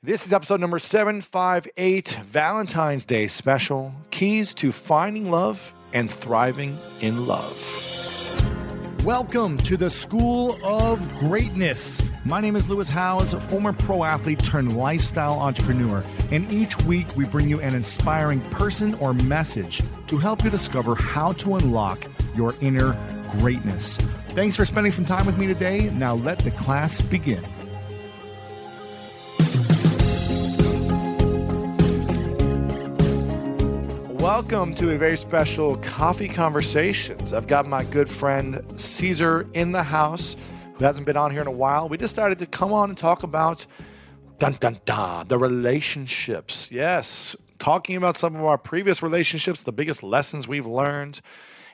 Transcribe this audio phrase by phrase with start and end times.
[0.00, 7.26] This is episode number 758 Valentine's Day special Keys to Finding Love and Thriving in
[7.26, 7.58] Love.
[9.04, 12.00] Welcome to the School of Greatness.
[12.24, 17.24] My name is Lewis Howes, former pro athlete turned lifestyle entrepreneur, and each week we
[17.24, 22.06] bring you an inspiring person or message to help you discover how to unlock
[22.36, 22.92] your inner
[23.40, 23.96] greatness.
[24.28, 25.90] Thanks for spending some time with me today.
[25.90, 27.44] Now let the class begin.
[34.28, 37.32] Welcome to a very special Coffee Conversations.
[37.32, 40.36] I've got my good friend Cesar in the house
[40.74, 41.88] who hasn't been on here in a while.
[41.88, 43.64] We decided to come on and talk about
[44.38, 46.70] dun dun dun the relationships.
[46.70, 51.22] Yes, talking about some of our previous relationships, the biggest lessons we've learned,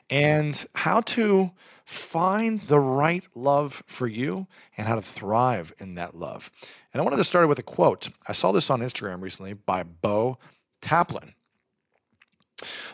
[0.09, 1.51] and how to
[1.83, 6.49] find the right love for you and how to thrive in that love.
[6.93, 8.07] And I wanted to start with a quote.
[8.29, 10.37] I saw this on Instagram recently by Beau
[10.81, 11.34] Taplin.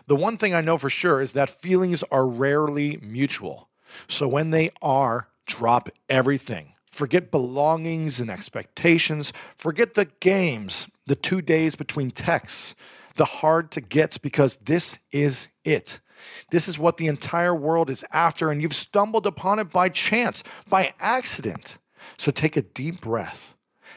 [0.08, 3.70] The one thing I know for sure is that feelings are rarely mutual.
[4.08, 6.74] So when they are, drop everything.
[6.86, 9.32] Forget belongings and expectations.
[9.56, 12.76] Forget the games, the two days between texts,
[13.16, 16.00] the hard to gets, because this is it.
[16.52, 20.44] This is what the entire world is after, and you've stumbled upon it by chance,
[20.70, 21.78] by accident.
[22.18, 23.51] So take a deep breath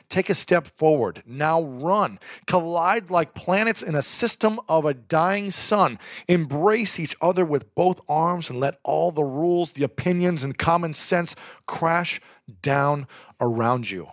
[0.09, 1.23] Take a step forward.
[1.27, 2.19] Now run.
[2.47, 5.99] Collide like planets in a system of a dying sun.
[6.29, 10.95] Embrace each other with both arms and let all the rules, the opinions, and common
[10.95, 11.35] sense
[11.67, 12.21] crash
[12.63, 13.07] down
[13.41, 14.09] around you.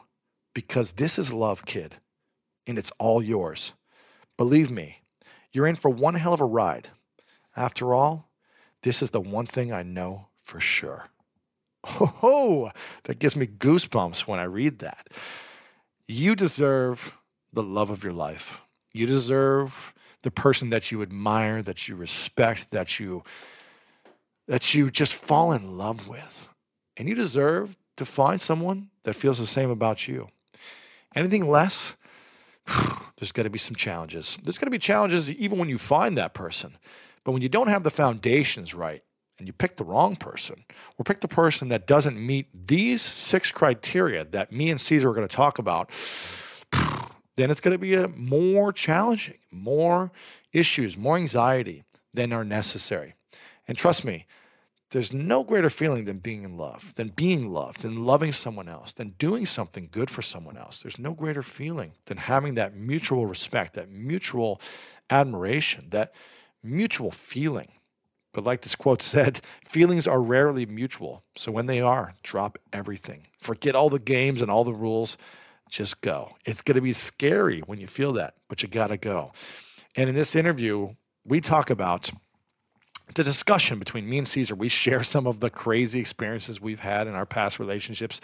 [0.53, 1.97] Because this is love, kid,
[2.67, 3.73] and it's all yours.
[4.37, 5.01] Believe me,
[5.51, 6.89] you're in for one hell of a ride.
[7.55, 8.31] After all,
[8.83, 11.09] this is the one thing I know for sure.
[12.23, 12.71] Oh,
[13.03, 15.07] that gives me goosebumps when I read that.
[16.07, 17.17] You deserve
[17.53, 18.61] the love of your life.
[18.93, 23.23] You deserve the person that you admire, that you respect, that you
[24.47, 26.53] that you just fall in love with.
[26.97, 30.27] And you deserve to find someone that feels the same about you.
[31.15, 31.95] Anything less,
[33.17, 34.37] there's got to be some challenges.
[34.43, 36.77] There's going to be challenges even when you find that person.
[37.23, 39.03] But when you don't have the foundations right
[39.41, 40.63] and you pick the wrong person,
[40.97, 45.13] or pick the person that doesn't meet these six criteria that me and Cesar are
[45.15, 45.89] going to talk about,
[47.35, 50.11] then it's going to be a more challenging, more
[50.53, 53.15] issues, more anxiety than are necessary.
[53.67, 54.27] And trust me,
[54.91, 58.93] there's no greater feeling than being in love, than being loved, than loving someone else,
[58.93, 60.81] than doing something good for someone else.
[60.83, 64.61] There's no greater feeling than having that mutual respect, that mutual
[65.09, 66.13] admiration, that
[66.61, 67.69] mutual feeling
[68.33, 71.23] but like this quote said, feelings are rarely mutual.
[71.35, 73.27] So when they are, drop everything.
[73.37, 75.17] Forget all the games and all the rules.
[75.69, 76.35] Just go.
[76.45, 79.31] It's going to be scary when you feel that, but you got to go.
[79.95, 82.11] And in this interview, we talk about
[83.15, 84.55] the discussion between me and Cesar.
[84.55, 88.19] We share some of the crazy experiences we've had in our past relationships,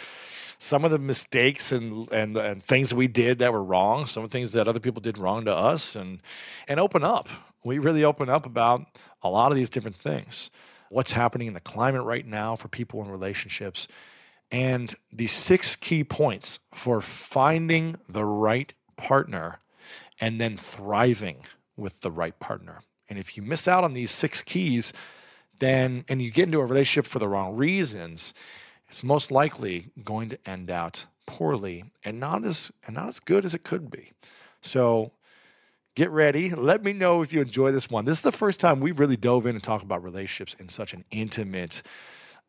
[0.57, 4.29] some of the mistakes and and, and things we did that were wrong, some of
[4.29, 6.21] the things that other people did wrong to us, and
[6.67, 7.29] and open up
[7.67, 8.85] we really open up about
[9.27, 10.49] a lot of these different things.
[10.89, 13.87] What's happening in the climate right now for people in relationships,
[14.51, 19.59] and the six key points for finding the right partner
[20.19, 21.37] and then thriving
[21.75, 22.81] with the right partner.
[23.09, 24.93] And if you miss out on these six keys,
[25.59, 28.33] then and you get into a relationship for the wrong reasons,
[28.89, 33.43] it's most likely going to end out poorly and not as and not as good
[33.45, 34.11] as it could be.
[34.61, 35.11] So
[35.97, 36.51] get ready.
[36.51, 38.05] Let me know if you enjoy this one.
[38.05, 40.93] This is the first time we've really dove in and talked about relationships in such
[40.93, 41.81] an intimate,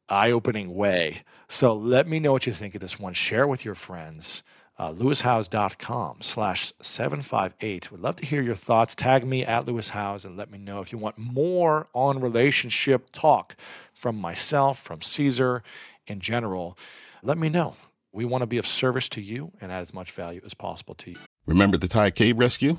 [0.06, 1.22] eye opening way.
[1.48, 3.14] So let me know what you think of this one.
[3.14, 4.42] Share with your friends.
[4.76, 7.90] Uh, lewishowes.com slash 758.
[7.90, 8.94] We'd love to hear your thoughts.
[8.94, 13.08] Tag me at Lewis Howes and let me know if you want more on relationship
[13.12, 13.56] talk
[13.94, 15.62] from myself, from Cesar
[16.06, 16.76] in general.
[17.22, 17.76] Let me know.
[18.12, 20.94] We want to be of service to you and add as much value as possible
[20.96, 21.16] to you.
[21.46, 22.78] Remember the Thai cave rescue?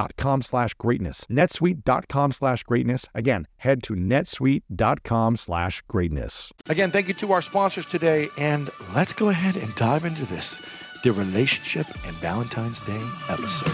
[0.41, 1.25] slash greatness.
[1.29, 3.07] netsuite.com slash greatness.
[3.13, 6.51] Again, head to netsuite.com slash greatness.
[6.67, 8.29] Again, thank you to our sponsors today.
[8.37, 10.61] And let's go ahead and dive into this
[11.03, 13.71] the relationship and Valentine's Day episode.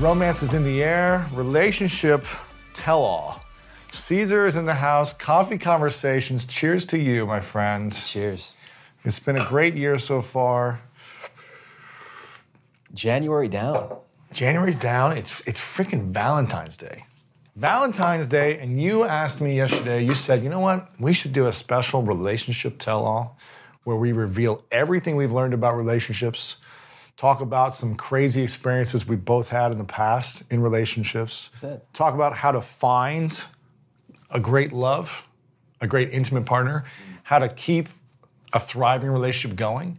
[0.00, 2.24] Romance is in the air, relationship
[2.72, 3.42] tell all.
[3.90, 6.46] Cesar is in the house, coffee conversations.
[6.46, 7.92] Cheers to you, my friend.
[7.92, 8.54] Cheers.
[9.04, 10.80] It's been a great year so far.
[12.94, 13.96] January down.
[14.32, 15.16] January's down.
[15.16, 17.04] It's it's freaking Valentine's Day.
[17.56, 20.88] Valentine's Day, and you asked me yesterday, you said, you know what?
[21.00, 23.36] We should do a special relationship tell-all
[23.82, 26.58] where we reveal everything we've learned about relationships,
[27.16, 31.50] talk about some crazy experiences we both had in the past in relationships.
[31.54, 31.86] That's it.
[31.94, 33.42] Talk about how to find
[34.30, 35.24] a great love,
[35.80, 36.84] a great intimate partner,
[37.24, 37.88] how to keep
[38.52, 39.98] a thriving relationship going.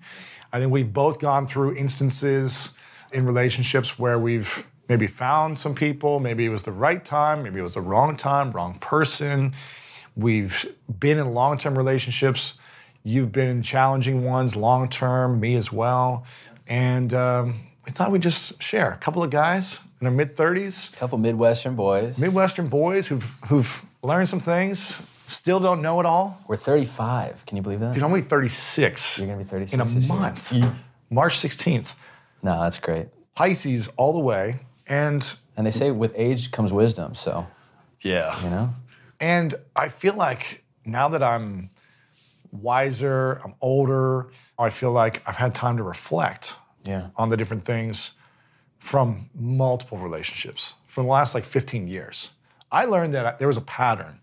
[0.53, 2.75] I think we've both gone through instances
[3.11, 7.59] in relationships where we've maybe found some people, maybe it was the right time, maybe
[7.59, 9.53] it was the wrong time, wrong person.
[10.15, 10.65] We've
[10.99, 12.55] been in long term relationships.
[13.03, 16.25] You've been in challenging ones, long term, me as well.
[16.67, 20.93] And um, we thought we'd just share a couple of guys in their mid 30s,
[20.93, 22.17] A couple Midwestern boys.
[22.17, 26.41] Midwestern boys who've, who've learned some things, still don't know it all.
[26.47, 27.45] We're 35.
[27.45, 27.93] Can you believe that?
[27.93, 29.17] Dude, I'm be 36.
[29.17, 30.07] You're gonna be 36 in a this year.
[30.07, 30.53] month.
[31.09, 31.93] March 16th.
[32.41, 33.07] No, that's great.
[33.35, 34.59] Pisces all the way.
[34.87, 35.21] And
[35.57, 37.15] And they say with age comes wisdom.
[37.15, 37.47] So
[38.01, 38.41] yeah.
[38.43, 38.73] you know,
[39.19, 41.69] And I feel like now that I'm
[42.51, 44.27] wiser, I'm older,
[44.57, 46.55] I feel like I've had time to reflect
[46.85, 47.07] Yeah.
[47.15, 48.11] on the different things
[48.79, 52.31] from multiple relationships from the last like 15 years.
[52.71, 54.19] I learned that there was a pattern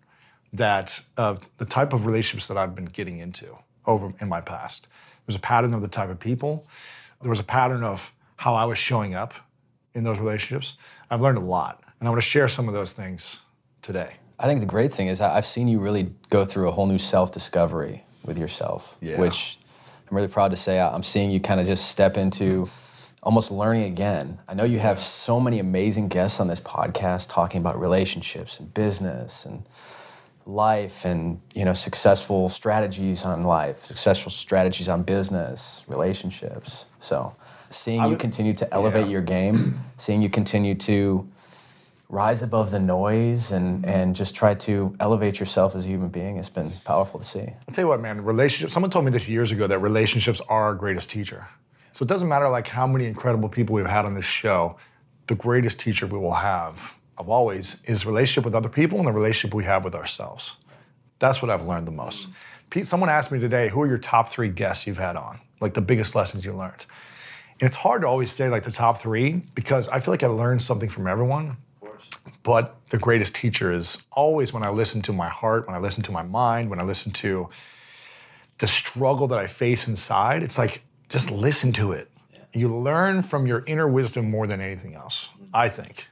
[0.53, 4.89] that of the type of relationships that I've been getting into over in my past.
[5.27, 6.67] There's a pattern of the type of people.
[7.23, 9.35] There was a pattern of how I was showing up
[9.95, 10.77] in those relationships.
[11.11, 13.41] I've learned a lot, and I want to share some of those things
[13.83, 14.15] today.
[14.39, 16.99] I think the great thing is I've seen you really go through a whole new
[16.99, 19.19] self-discovery with yourself, Yeah.
[19.19, 19.59] which
[20.11, 22.69] I'm really proud to say I'm seeing you kind of just step into
[23.23, 24.39] almost learning again.
[24.47, 28.73] I know you have so many amazing guests on this podcast talking about relationships and
[28.75, 29.65] business and
[30.47, 36.87] life and you know successful strategies on life, successful strategies on business, relationships.
[37.00, 37.35] So
[37.71, 39.12] seeing you continue to elevate yeah.
[39.12, 41.29] your game, seeing you continue to
[42.09, 46.37] rise above the noise and and just try to elevate yourself as a human being
[46.37, 47.41] it's been powerful to see.
[47.41, 50.65] I'll tell you what, man, relationships, someone told me this years ago that relationships are
[50.65, 51.47] our greatest teacher.
[51.93, 54.76] So it doesn't matter like how many incredible people we've had on this show,
[55.26, 59.12] the greatest teacher we will have of always is relationship with other people and the
[59.12, 60.56] relationship we have with ourselves.
[61.18, 62.28] That's what I've learned the most.
[62.70, 65.40] Pete, someone asked me today, who are your top three guests you've had on?
[65.61, 66.85] Like the biggest lessons you learned.
[67.61, 70.26] And it's hard to always say like the top three because I feel like I
[70.26, 71.56] learned something from everyone.
[72.42, 76.02] But the greatest teacher is always when I listen to my heart, when I listen
[76.04, 77.49] to my mind, when I listen to
[78.58, 80.42] the struggle that I face inside.
[80.42, 82.11] It's like just listen to it.
[82.52, 86.08] You learn from your inner wisdom more than anything else, I think.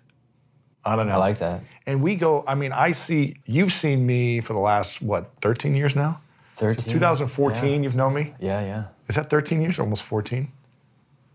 [0.85, 1.15] I don't know.
[1.15, 1.63] I like that.
[1.87, 5.75] And we go, I mean, I see, you've seen me for the last, what, 13
[5.75, 6.21] years now?
[6.55, 6.83] 13.
[6.83, 8.35] Since 2014, you've known me?
[8.41, 8.85] Yeah, yeah.
[9.09, 10.51] Is that 13 years or almost 14?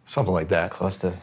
[0.05, 0.71] Something like that.
[0.71, 1.13] Close to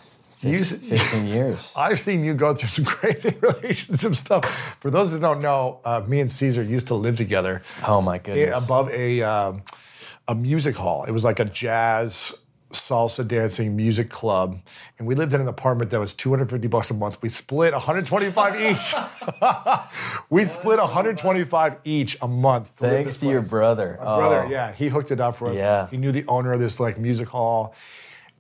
[0.42, 1.72] You 15 years.
[1.76, 4.44] I've seen you go through some crazy relationship stuff.
[4.80, 8.18] For those that don't know, uh, me and Caesar used to live together Oh my
[8.18, 8.62] goodness.
[8.64, 9.62] above a um,
[10.28, 11.04] a music hall.
[11.04, 12.34] It was like a jazz
[12.72, 14.58] salsa dancing music club,
[14.98, 17.22] and we lived in an apartment that was 250 bucks a month.
[17.22, 18.94] We split 125 each.
[20.30, 22.74] we split 125 each a month.
[22.76, 23.96] to Thanks to your brother.
[24.00, 24.50] My brother, Oh.
[24.50, 25.56] yeah, he hooked it up for us.
[25.56, 25.86] Yeah.
[25.88, 27.74] He knew the owner of this like music hall.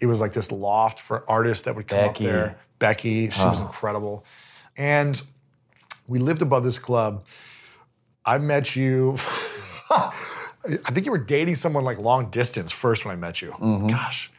[0.00, 2.26] It was like this loft for artists that would come Becky.
[2.26, 2.58] up there.
[2.78, 4.24] Becky, she was incredible.
[4.76, 5.20] And
[6.06, 7.24] we lived above this club.
[8.24, 9.16] I met you.
[10.84, 13.52] I think you were dating someone like long distance first when I met you.
[13.52, 13.88] Mm-hmm.
[13.88, 14.30] Gosh,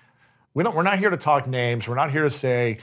[0.53, 0.75] we don't.
[0.75, 1.87] We're not here to talk names.
[1.87, 2.79] We're not here to say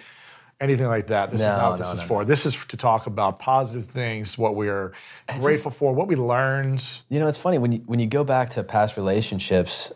[0.60, 1.30] anything like that.
[1.30, 2.24] This is No, not what no, this is no, for.
[2.24, 4.92] This is to talk about positive things, what we're
[5.40, 6.84] grateful for, what we learned.
[7.08, 9.92] You know, it's funny when you when you go back to past relationships.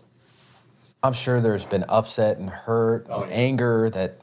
[1.02, 4.18] I'm sure there's been upset and hurt and anger that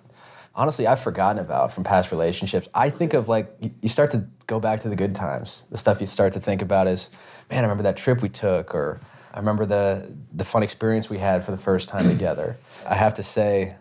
[0.54, 2.68] honestly I've forgotten about from past relationships.
[2.74, 5.64] I think of like you start to go back to the good times.
[5.72, 7.10] The stuff you start to think about is,
[7.50, 9.00] man, I remember that trip we took, or
[9.36, 12.56] I remember the the fun experience we had for the first time together.
[12.88, 13.76] I have to say,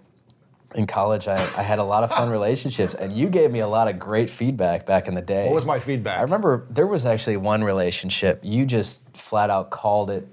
[0.74, 3.68] in college, I, I had a lot of fun relationships, and you gave me a
[3.68, 5.44] lot of great feedback back in the day.
[5.46, 6.18] What was my feedback?
[6.18, 10.26] I remember there was actually one relationship you just flat out called it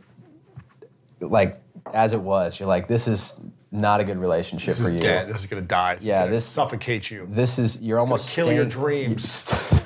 [1.19, 1.61] like
[1.93, 2.59] as it was.
[2.59, 3.39] You're like, this is
[3.71, 4.99] not a good relationship This for is you.
[5.01, 5.29] dead.
[5.29, 5.93] This is gonna die.
[5.93, 7.27] It's Yeah, gonna this- suffocate you.
[7.29, 9.53] This is you're almost kill your dreams.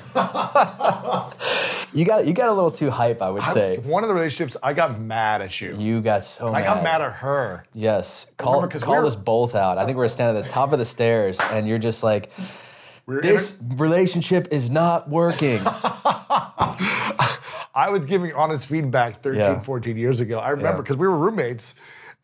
[1.92, 3.76] You got you got a little too hype, I would I- say.
[3.78, 5.74] one of the relationships, I got mad at you.
[5.78, 7.64] You got so I got mad at her.
[7.72, 9.78] Yes, call remember we call us both out.
[9.78, 12.30] I think we're standing at the top of the stairs, and you're just like,
[13.06, 15.60] We were this relationship is not working.
[17.74, 19.60] I was giving honest feedback 13, Yeah.
[19.60, 20.38] 14 years ago.
[20.38, 20.82] I remember Yeah.
[20.82, 21.74] because we were roommates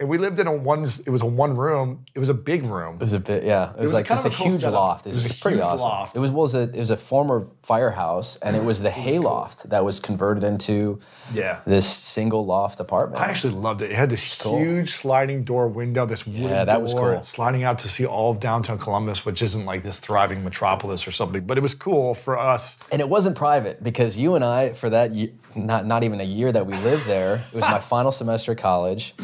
[0.02, 2.64] and we lived in a one, it was a one room, it was a big
[2.64, 2.96] room.
[3.00, 3.70] It was a bit, yeah.
[3.70, 4.74] It was, was like just a a cool huge setup.
[4.74, 5.06] loft.
[5.06, 5.80] It was a pretty huge awesome.
[5.80, 6.16] loft.
[6.16, 9.84] It was was a it was a former firehouse, and it was the hayloft that
[9.84, 10.98] was converted into
[11.32, 11.60] Yeah.
[11.66, 13.22] this single loft apartment.
[13.22, 13.90] I actually loved it.
[13.92, 14.58] It had this cool.
[14.58, 17.22] huge sliding door window, this wooden Yeah, that was cool.
[17.22, 21.12] sliding out to see all of downtown Columbus, which isn't like this thriving metropolis or
[21.12, 22.76] something, but it was cool for us.
[22.90, 25.12] and it wasn't private because you and I, for that
[25.54, 28.58] not not even a year that we lived there, it was my final semester of
[28.58, 29.14] college.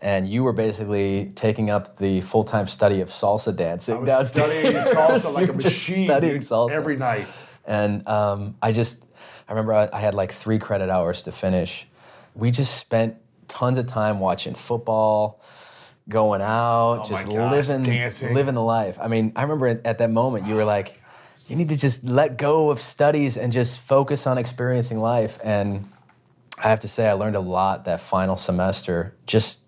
[0.00, 4.28] And you were basically taking up the full time study of salsa dancing I was
[4.30, 6.70] studying salsa like a machine studying dude, salsa.
[6.70, 7.26] every night.
[7.66, 9.04] And um, I just,
[9.48, 11.86] I remember I, I had like three credit hours to finish.
[12.34, 13.16] We just spent
[13.48, 15.42] tons of time watching football,
[16.08, 18.34] going out, Oh just gosh, living, dancing.
[18.34, 18.98] living the life.
[19.00, 21.02] I mean, I remember at, at that moment you were like,
[21.48, 25.38] you need to just let go of studies and just focus on experiencing life.
[25.42, 25.88] And
[26.62, 29.60] I have to say, I learned a lot that final semester, just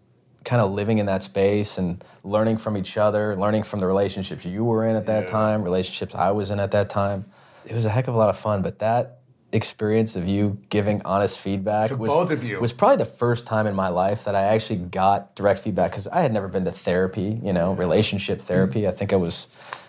[0.45, 4.45] kind of living in that space and learning from each other, learning from the relationships
[4.45, 5.31] you were in at that Yeah.
[5.31, 7.27] time, relationships I was in at that time.
[7.65, 9.19] It was a heck of a lot of fun, but that
[9.53, 12.61] experience of you giving honest feedback To was, both of you.
[12.61, 16.07] was probably the first time in my life that I actually got direct feedback because
[16.09, 18.87] I had never been to therapy, you know, relationship therapy.
[18.87, 19.49] I think I was,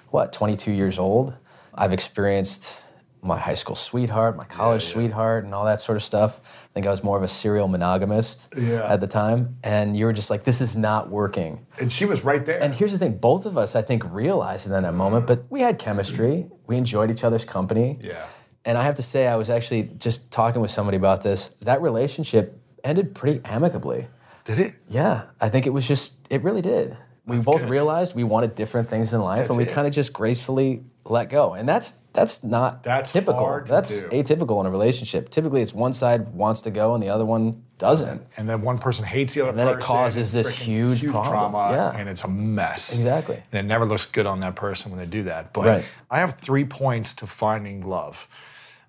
[0.10, 1.34] what, 22 years old.
[1.76, 2.82] I've experienced
[3.24, 4.94] my high school sweetheart, my college yeah.
[4.94, 6.40] sweetheart, and all that sort of stuff.
[6.44, 8.92] I think I was more of a serial monogamist Yeah.
[8.92, 9.58] at the time.
[9.64, 11.66] And you were just like, this is not working.
[11.80, 12.62] And she was right there.
[12.62, 15.62] And here's the thing both of us, I think, realized in that moment, but we
[15.62, 16.48] had chemistry.
[16.68, 18.00] We enjoyed each other's company.
[18.02, 18.26] yeah.
[18.64, 21.56] And I have to say, I was actually just talking with somebody about this.
[21.62, 24.08] That relationship ended pretty amicably.
[24.46, 24.74] Did it?
[24.88, 26.96] Yeah, I think it was just, it really did.
[27.26, 27.70] We both good.
[27.70, 31.30] realized we wanted different things in life, That's and we kind of just gracefully let
[31.30, 31.54] go.
[31.56, 33.62] And that's that's not That's typical.
[33.66, 34.10] that's do.
[34.10, 35.30] atypical in a relationship.
[35.30, 38.22] Typically, it's one side wants to go and the other one doesn't.
[38.38, 41.32] And then one person hates the other And then it causes this huge problem.
[41.52, 41.92] drama, Yeah.
[42.00, 42.94] and it's a mess.
[42.94, 43.42] Exactly.
[43.52, 45.54] And it never looks good on that person when they do that.
[45.54, 45.86] But Right.
[46.10, 48.28] I have three points to finding love.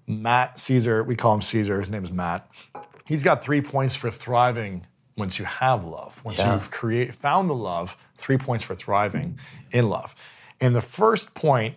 [0.06, 2.48] Matt Cesar, we call him Cesar, his name is Matt.
[3.04, 4.86] He's got three points for thriving
[5.16, 6.20] once you have love.
[6.24, 6.54] Once Yeah.
[6.54, 9.38] you've create, found the love, three points for thriving
[9.70, 10.14] in love.
[10.60, 11.76] And the first point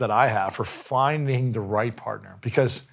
[0.00, 2.86] that I have for finding the right partner, because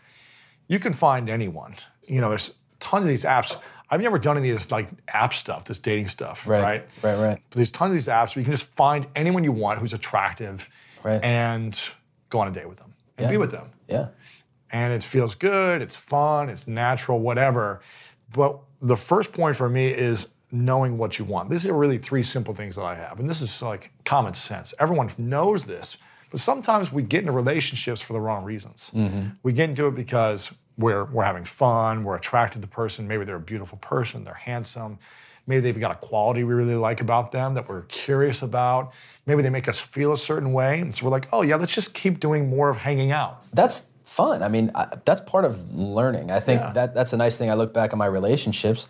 [0.67, 1.75] you can find anyone.
[2.03, 3.57] You know, there's tons of these apps.
[3.89, 6.61] I've never done any of this like app stuff, this dating stuff, Right.
[6.61, 6.87] right?
[7.01, 7.41] Right, right.
[7.49, 9.93] But there's tons of these apps where you can just find anyone you want who's
[9.93, 10.69] attractive
[11.03, 11.23] Right.
[11.23, 11.79] and
[12.29, 13.31] go on a date with them and Yeah.
[13.31, 13.69] be with them.
[13.87, 14.07] Yeah.
[14.71, 17.79] And it feels good, it's fun, it's natural, whatever.
[18.33, 21.49] But the first point for me is knowing what you want.
[21.49, 23.19] These are really three simple things that I have.
[23.21, 24.73] And this is like common sense.
[24.79, 25.97] Everyone knows this.
[26.31, 28.91] But sometimes we get into relationships for the wrong reasons.
[28.93, 29.29] Mm-hmm.
[29.43, 33.25] We get into it because we're, we're having fun, we're attracted to the person, maybe
[33.25, 34.99] they're a beautiful person, they're handsome.
[35.49, 38.91] Maybe they've got a quality we really like about them that we're curious about.
[39.25, 40.81] Maybe they make us feel a certain way.
[40.81, 43.45] And so we're like, oh, yeah, let's just keep doing more of hanging out.
[43.53, 44.43] that's fun.
[44.43, 46.31] I mean, I, that's part of learning.
[46.31, 46.71] I think Yeah.
[46.73, 47.49] that that's a nice thing.
[47.49, 48.89] I look back on my relationships.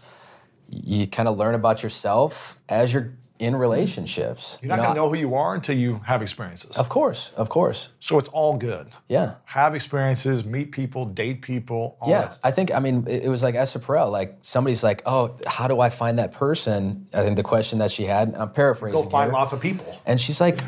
[0.70, 3.62] you kind of learn about yourself as you're in mm-hmm.
[3.62, 4.58] relationships.
[4.62, 6.78] You're not You going to know who you are until you have experiences.
[6.78, 7.90] Of course, of course.
[8.00, 8.90] So it's all good.
[9.08, 9.36] Yeah.
[9.46, 11.98] Have experiences, meet people, date people.
[12.00, 12.32] All Yeah.
[12.44, 14.12] I think I mean it, it was like Esther Perel.
[14.12, 17.92] Like somebody's like, "Oh, how do I find that person?" I think the question that
[17.92, 18.34] she had.
[18.36, 19.02] I'm paraphrasing.
[19.02, 19.40] Go find here.
[19.40, 20.00] lots of people.
[20.06, 20.60] And she's like,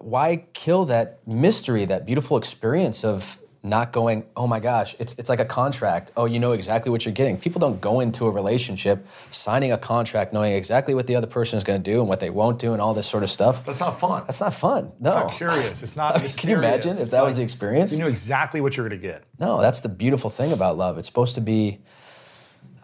[0.00, 5.28] why kill that mystery, that beautiful experience of not going, oh my gosh, it's, it's
[5.28, 6.12] like a contract.
[6.16, 7.36] Oh, you know exactly what you're getting.
[7.36, 11.58] People don't go into a relationship signing a contract knowing exactly what the other person
[11.58, 13.64] is going to do and what they won't do and all this sort of stuff.
[13.64, 14.22] That's not fun.
[14.26, 14.92] That's not fun.
[15.00, 15.10] No.
[15.10, 15.82] It's not curious.
[15.82, 17.92] It's not I mean, can you imagine if It's that was the experience?
[17.92, 19.24] You knew exactly what you're going to get.
[19.38, 20.96] No, that's the beautiful thing about love.
[20.98, 21.80] It's supposed to be,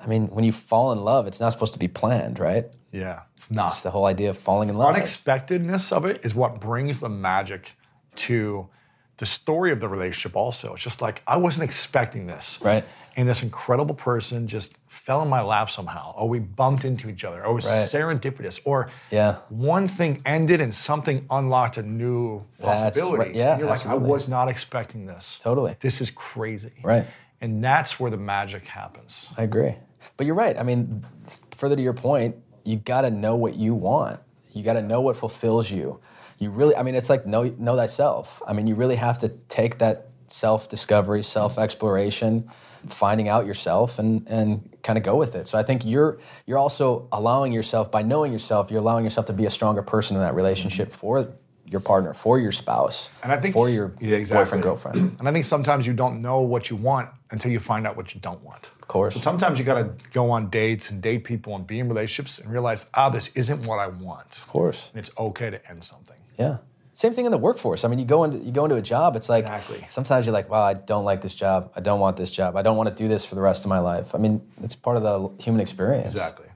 [0.02, 2.66] I mean, when you fall in love, it's not supposed to be planned, right?
[2.90, 3.72] Yeah, it's not.
[3.72, 4.94] It's the whole idea of falling in love.
[4.94, 7.76] Unexpectedness of it is what brings the magic
[8.16, 8.68] to
[9.18, 10.36] the story of the relationship.
[10.36, 12.58] Also, it's just like I wasn't expecting this.
[12.62, 12.84] Right.
[13.16, 17.22] And this incredible person just fell in my lap somehow, or we bumped into each
[17.24, 17.88] other, or it was Right.
[17.88, 19.36] serendipitous, or Yeah.
[19.50, 23.18] one thing ended and something unlocked a new That's possibility.
[23.26, 23.34] right.
[23.36, 23.86] Yeah, and you're like.
[23.86, 25.38] I was not expecting this.
[25.42, 25.76] Totally.
[25.80, 26.72] This is crazy.
[26.82, 27.06] Right.
[27.40, 29.32] And that's where the magic happens.
[29.38, 29.74] I agree.
[30.16, 30.58] But you're right.
[30.58, 31.04] I mean,
[31.52, 34.18] further to your point, you got to know what you want.
[34.54, 36.00] You got to know what fulfills you.
[36.38, 38.42] You really, I mean, it's like know know thyself.
[38.46, 42.48] I mean, you really have to take that self discovery, self exploration,
[42.88, 45.46] finding out yourself, and and kind of go with it.
[45.46, 49.32] So I think you're you're also allowing yourself by knowing yourself, you're allowing yourself to
[49.32, 50.98] be a stronger person in that relationship mm-hmm.
[50.98, 51.34] for
[51.66, 54.44] your partner, for your spouse, And I think for your yeah, exactly.
[54.44, 55.16] boyfriend, girlfriend.
[55.18, 58.14] And I think sometimes you don't know what you want until you find out what
[58.14, 58.70] you don't want.
[58.80, 59.14] Of course.
[59.14, 62.38] So sometimes you got to go on dates and date people and be in relationships
[62.38, 64.38] and realize, ah, this isn't what I want.
[64.38, 64.90] Of course.
[64.92, 66.16] And it's okay to end something.
[66.38, 66.58] Yeah.
[66.92, 67.84] Same thing in the workforce.
[67.84, 69.16] I mean, you go into you go into a job.
[69.16, 69.84] It's like Exactly.
[69.90, 71.72] sometimes you're like, "Wow, I don't like this job.
[71.74, 72.54] I don't want this job.
[72.54, 74.76] I don't want to do this for the rest of my life." I mean, it's
[74.76, 76.06] part of the human experience.
[76.06, 76.46] Exactly.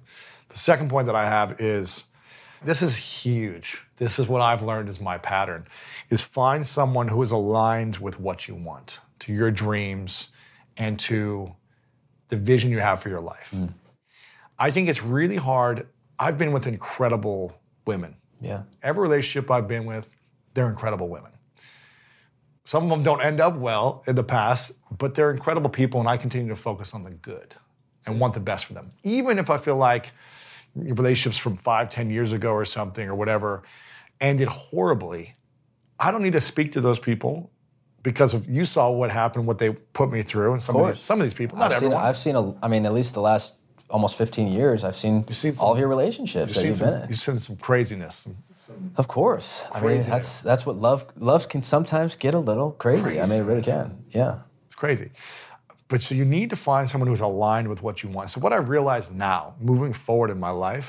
[0.51, 2.05] The second point that I have is
[2.65, 3.83] this is huge.
[3.97, 5.67] This is what I've learned is my pattern
[6.09, 10.29] is find someone who is aligned with what you want, to your dreams
[10.79, 11.53] and to
[12.29, 13.51] the vision you have for your life.
[13.55, 13.73] Mm.
[14.59, 15.87] I think it's really hard.
[16.19, 17.53] I've been with incredible
[17.87, 18.17] women.
[18.41, 18.63] Yeah.
[18.83, 20.15] Every relationship I've been with,
[20.55, 21.33] they're incredible women.
[22.65, 26.09] Some of them don't end up well in the past, but they're incredible people, and
[26.09, 27.55] I continue to focus on the good
[28.07, 28.93] and want the best for them.
[29.05, 30.11] Even if I feel like
[30.75, 33.63] your relationships from five, ten years ago or something or whatever
[34.21, 35.35] ended horribly,
[35.99, 37.51] I don't need to speak to those people
[38.09, 40.97] because of you saw what happened, what they put me through, and some of, course.
[40.97, 42.05] these, some of these people, not I've seen, everyone.
[42.07, 43.57] I've seen a, I mean, at least the last
[43.91, 46.91] almost 15 years, I've seen, seen all of your relationships you've that seen you've some,
[46.91, 47.09] been in.
[47.11, 48.27] you've seen some craziness.
[48.55, 49.67] some- Of course.
[49.75, 53.21] I mean, that's that's what love love can sometimes get a little crazy.
[53.21, 54.03] I mean, it really can.
[54.11, 54.39] Yeah.
[54.67, 55.11] It's crazy.
[55.89, 58.31] But so you need to find someone who's aligned with what you want.
[58.31, 60.89] So what I've realized now, moving forward in my life,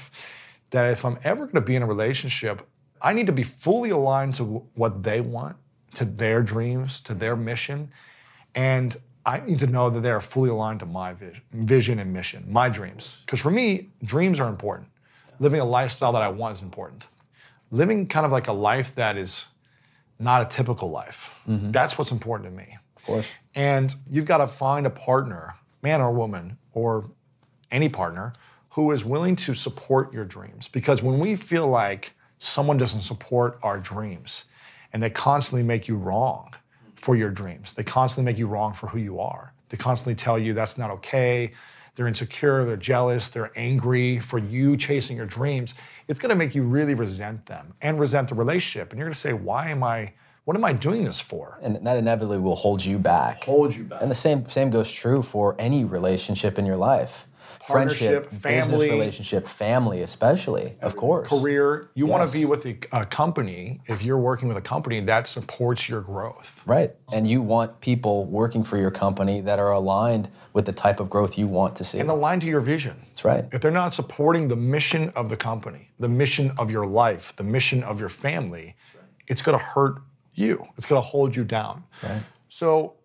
[0.72, 2.62] that if I'm ever going to be in a relationship,
[3.02, 4.44] I need to be fully aligned to
[4.76, 5.56] what they want,
[5.96, 7.92] to their dreams, to their mission,
[8.56, 12.12] and I need to know that they are fully aligned to my vision, vision and
[12.12, 13.18] mission, my dreams.
[13.26, 14.88] Because for me, dreams are important.
[15.40, 17.08] Living a lifestyle that I want is important.
[17.72, 19.46] Living kind of like a life that is
[20.20, 21.30] not a typical life.
[21.48, 21.72] Mm-hmm.
[21.72, 22.78] That's what's important to me.
[22.98, 23.26] Of course.
[23.56, 27.10] And you've got to find a partner, man or woman, or
[27.72, 28.34] any partner,
[28.72, 30.68] who is willing to support your dreams.
[30.68, 34.46] Because when we feel like someone doesn't support our dreams
[34.94, 36.54] and they constantly make you wrong
[36.96, 40.38] for your dreams, they constantly make you wrong for who you are, they constantly tell
[40.38, 41.52] you that's not okay,
[41.96, 45.74] they're insecure, they're jealous, they're angry for you chasing your dreams,
[46.08, 48.90] it's going to make you really resent them and resent the relationship.
[48.90, 50.14] And you're going to say, why am I,
[50.46, 51.60] what am I doing this for?
[51.62, 53.44] And that inevitably will hold you back.
[53.44, 54.02] Hold you back.
[54.02, 57.28] And the same same goes true for any relationship in your life.
[57.70, 58.60] Partnership, Friendship, family.
[58.60, 61.28] business relationship, family especially, of uh, course.
[61.28, 61.90] career.
[61.94, 65.28] You want to be with a, a company, if you're working with a company that
[65.28, 66.64] supports your growth.
[66.66, 66.94] Right.
[67.14, 71.10] And you want people working for your company that are aligned with the type of
[71.10, 72.00] growth you want to see.
[72.00, 72.96] And aligned to your vision.
[73.10, 73.46] That's right.
[73.52, 77.44] If they're not supporting the mission of the company, the mission of your life, the
[77.44, 78.76] mission of your family,
[79.28, 80.02] it's going to hurt
[80.34, 80.66] you.
[80.78, 81.84] It's going to hold you down.
[82.02, 82.22] Right.
[82.50, 82.96] So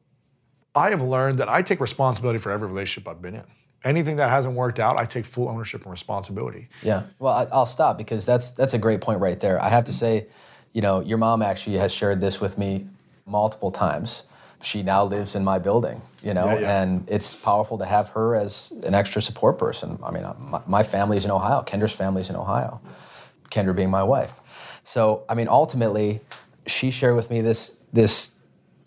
[0.75, 3.45] I have learned that I take responsibility for every relationship I've been in.
[3.85, 6.69] Anything that hasn't worked out, I take full ownership and responsibility.
[6.83, 7.03] Yeah.
[7.19, 9.63] Well, I, I'll stop because that's that's a great point right there.
[9.63, 10.27] I have to say,
[10.73, 12.87] you know, your mom actually has shared this with me
[13.27, 14.25] multiple times.
[14.63, 16.83] She now lives in my building, you know, Yeah, yeah.
[16.83, 19.99] and it's powerful to have her as an extra support person.
[20.03, 21.63] I mean, my, my family's in Ohio.
[21.67, 22.81] Kendra's family's in Ohio.
[23.51, 24.33] Kendra being my wife.
[24.85, 26.21] So, I mean, ultimately,
[26.67, 28.31] she shared with me this this.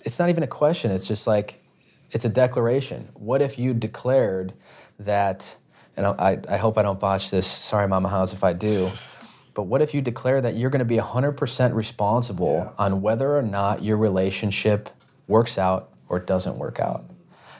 [0.02, 0.90] It's not even a question.
[0.90, 1.64] It's just like
[2.12, 3.10] it's a declaration.
[3.14, 4.54] What if you declared
[5.00, 5.58] that
[5.98, 7.48] and I, I hope I don't botch this.
[7.48, 8.88] Sorry, Mama House, if I do.
[9.58, 12.86] But what if you declare that you're going to be 100% responsible yeah.
[12.86, 14.92] on whether or not your relationship
[15.28, 17.06] works out or doesn't work out?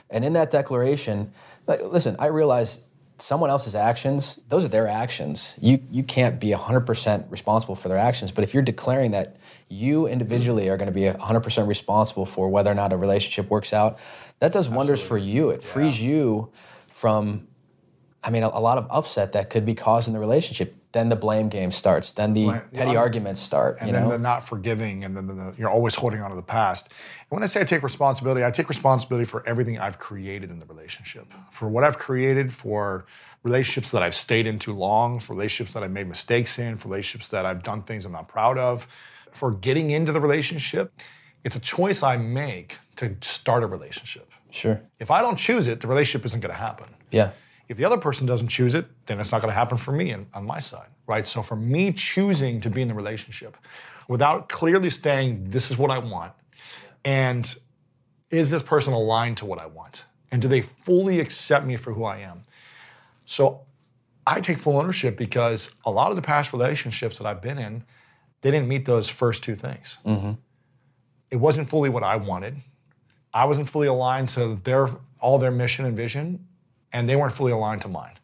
[0.08, 1.32] And in that declaration,
[1.66, 2.82] like, listen, I realize
[3.18, 5.56] someone else's actions, those are their actions.
[5.60, 8.30] You, you can't be 100% responsible for their actions.
[8.30, 9.36] But if you're declaring that
[9.68, 13.72] you individually are going to be 100% responsible for whether or not a relationship works
[13.72, 13.98] out,
[14.38, 15.50] that does wonders for you.
[15.50, 16.52] It frees you
[16.98, 17.46] from,
[18.24, 20.74] I mean, a, a, lot of upset that could be caused in the relationship.
[20.90, 22.10] Then the blame game starts.
[22.10, 23.78] Then the blame, petty yeah, arguments start.
[23.80, 24.10] And then know?
[24.10, 26.88] the not forgiving, and then the, you're always holding on to the past.
[26.88, 30.58] And when I say I take responsibility, I take responsibility for everything I've created in
[30.58, 33.06] the relationship, for what I've created, for
[33.44, 36.88] relationships that I've stayed in too long, for relationships that I've made mistakes in, for
[36.88, 38.88] relationships that I've done things I'm not proud of,
[39.30, 40.92] for getting into the relationship.
[41.44, 44.27] It's a choice I make to start a relationship.
[44.50, 44.80] Sure.
[44.98, 46.88] If I don't choose it, the relationship isn't going to happen.
[47.10, 47.30] Yeah.
[47.68, 50.10] If the other person doesn't choose it, then it's not going to happen for me
[50.10, 51.26] and on my side, right?
[51.26, 53.56] So for me choosing to be in the relationship
[54.08, 56.32] without clearly saying this is what I want
[57.04, 57.54] and
[58.30, 60.04] is this person aligned to what I want?
[60.30, 62.44] And do they fully accept me for who I am?
[63.24, 63.62] So
[64.26, 67.82] I take full ownership because a lot of the past relationships that I've been in,
[68.42, 69.98] they didn't meet those first two things.
[70.04, 70.32] Mm-hmm.
[71.30, 72.56] It wasn't fully what I wanted.
[73.38, 74.88] I wasn't fully aligned to their
[75.20, 76.44] all their mission and vision,
[76.92, 78.14] and they weren't fully aligned to mine.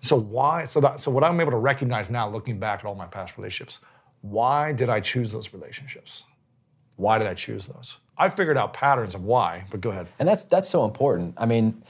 [0.00, 0.64] So why?
[0.64, 3.38] So that so what I'm able to recognize now, looking back at all my past
[3.38, 3.78] relationships,
[4.22, 6.24] why did I choose those relationships?
[6.96, 7.98] Why did I choose those?
[8.18, 10.08] I figured out patterns of why, but go ahead.
[10.18, 11.34] And that's that's so important.
[11.36, 11.80] I mean,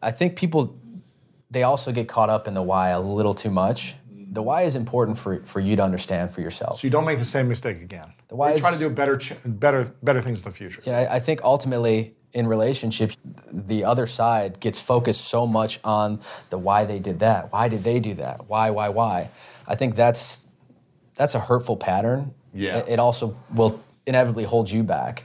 [0.00, 0.74] I think people
[1.50, 3.94] they also get caught up in the why a little too much.
[4.36, 6.80] The why is important for, for you to understand for yourself.
[6.80, 8.12] So you don't make the same mistake again.
[8.28, 10.82] The why you try to do better, better, better things in the future.
[10.84, 13.16] Yeah, I, I think ultimately in relationships,
[13.50, 16.20] the other side gets focused so much on
[16.50, 17.50] the why they did that.
[17.50, 18.46] Why did they do that?
[18.46, 19.30] Why, why, why?
[19.66, 20.46] I think that's
[21.14, 22.34] that's a hurtful pattern.
[22.52, 22.80] Yeah.
[22.80, 25.24] It, it also will inevitably hold you back.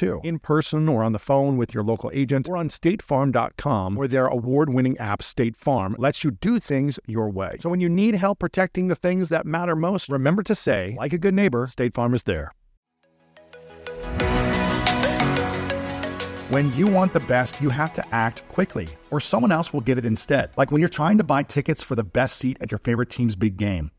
[0.01, 4.07] too, in person or on the phone with your local agent or on statefarm.com, where
[4.07, 7.57] their award winning app, State Farm, lets you do things your way.
[7.59, 11.13] So when you need help protecting the things that matter most, remember to say, like
[11.13, 12.51] a good neighbor, State Farm is there.
[16.49, 19.97] When you want the best, you have to act quickly, or someone else will get
[19.97, 20.49] it instead.
[20.57, 23.37] Like when you're trying to buy tickets for the best seat at your favorite team's
[23.37, 23.91] big game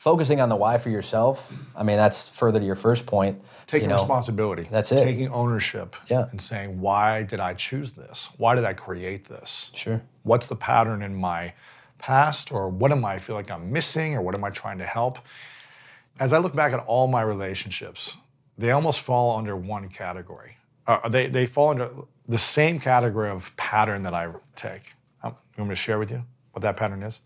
[0.00, 3.38] focusing on the why for yourself, I mean, that's further to your first point.
[3.66, 4.66] Taking you know, responsibility.
[4.70, 5.04] That's it.
[5.04, 5.94] Taking ownership.
[6.08, 6.26] Yeah.
[6.30, 8.30] And saying, why did I choose this?
[8.38, 9.70] Why did I create this?
[9.74, 10.00] Sure.
[10.22, 11.52] What's the pattern in my
[11.98, 14.78] past or what am I I feel like I'm missing or what am I trying
[14.78, 15.18] to help?
[16.18, 18.16] As I look back at all my relationships,
[18.56, 20.56] they almost fall under one category.
[20.86, 21.90] Uh, they, they fall under
[22.26, 24.94] the same category of pattern that I take.
[25.22, 27.20] Um, you want me to share with you what that pattern is?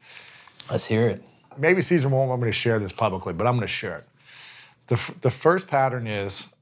[0.69, 1.23] Let's hear it.
[1.59, 4.05] Maybe Cesar won't want me to share this publicly, but I'm going to share it.
[4.87, 6.55] The, f- the first pattern is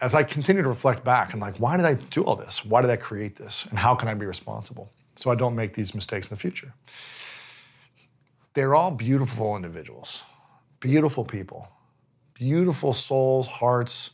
[0.00, 2.64] as I continue to reflect back and like, why did I do all this?
[2.64, 3.66] Why did I create this?
[3.70, 6.72] And how can I be responsible so I don't make these mistakes in the future?
[8.54, 10.22] They're all beautiful individuals,
[10.80, 11.68] beautiful people,
[12.34, 14.12] beautiful souls, hearts,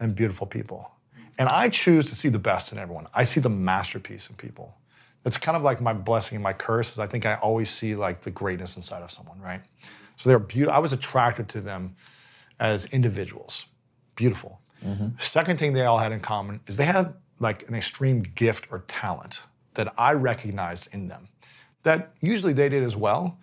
[0.00, 0.90] and beautiful people.
[1.38, 3.06] And I choose to see the best in everyone.
[3.14, 4.76] I see the masterpiece in people.
[5.22, 7.94] That's kind of like my blessing and my curse is I think I always see
[7.94, 9.60] like the greatness inside of someone, right?
[10.16, 10.74] So they're beautiful.
[10.74, 11.94] I was attracted to them
[12.58, 13.66] as individuals,
[14.16, 14.60] beautiful.
[14.84, 15.08] Mm-hmm.
[15.18, 18.80] Second thing they all had in common is they had like an extreme gift or
[18.88, 19.42] talent
[19.74, 21.28] that I recognized in them
[21.82, 23.38] that usually they did as well,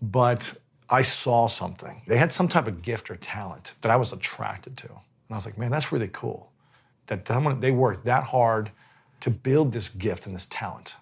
[0.00, 0.56] but
[0.88, 2.02] I saw something.
[2.06, 4.88] They had some type of gift or talent that I was attracted to.
[4.88, 6.52] And I was like, man, that's really cool.
[7.06, 8.70] That someone, they worked that hard
[9.20, 10.96] to build this gift and this talent.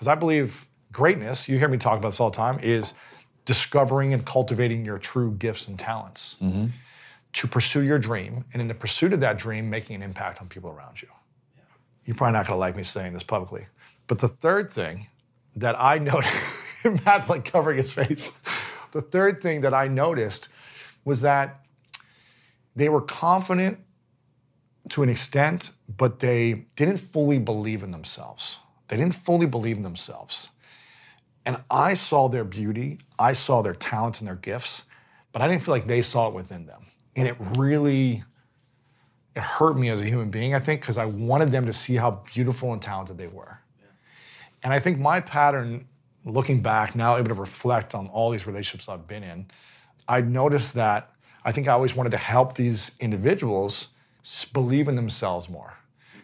[0.00, 2.94] Because I believe greatness, you hear me talk about this all the time, is
[3.44, 6.38] discovering and cultivating your true gifts and talents.
[6.42, 6.68] Mm-hmm
[7.32, 10.48] to pursue your dream, and in the pursuit of that dream, making an impact on
[10.48, 11.08] people around you.
[11.56, 11.62] Yeah.
[12.04, 13.66] You're probably not going to like me saying this publicly,
[14.06, 15.06] but the third thing
[15.56, 16.34] that I noticed,
[17.04, 18.40] Matt's like covering his face.
[18.92, 20.48] The third thing that I noticed
[21.04, 21.64] was that
[22.74, 23.78] they were confident
[24.90, 28.58] to an extent, but they didn't fully believe in themselves.
[28.90, 30.50] They didn't fully believe in themselves.
[31.46, 34.84] And I saw their beauty, I saw their talents and their gifts,
[35.32, 38.22] but I didn't feel like they saw it within them and it really
[39.34, 41.96] it hurt me as a human being i think because i wanted them to see
[41.96, 43.86] how beautiful and talented they were yeah.
[44.62, 45.86] and i think my pattern
[46.24, 49.46] looking back now able to reflect on all these relationships i've been in
[50.08, 51.10] i noticed that
[51.44, 53.88] i think i always wanted to help these individuals
[54.52, 55.76] believe in themselves more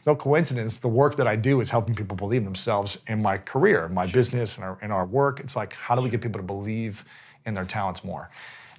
[0.07, 3.37] no coincidence the work that i do is helping people believe in themselves in my
[3.37, 5.40] career my business and our, in our work.
[5.40, 7.05] It's like how do we get people to believe
[7.47, 8.31] in their talents more?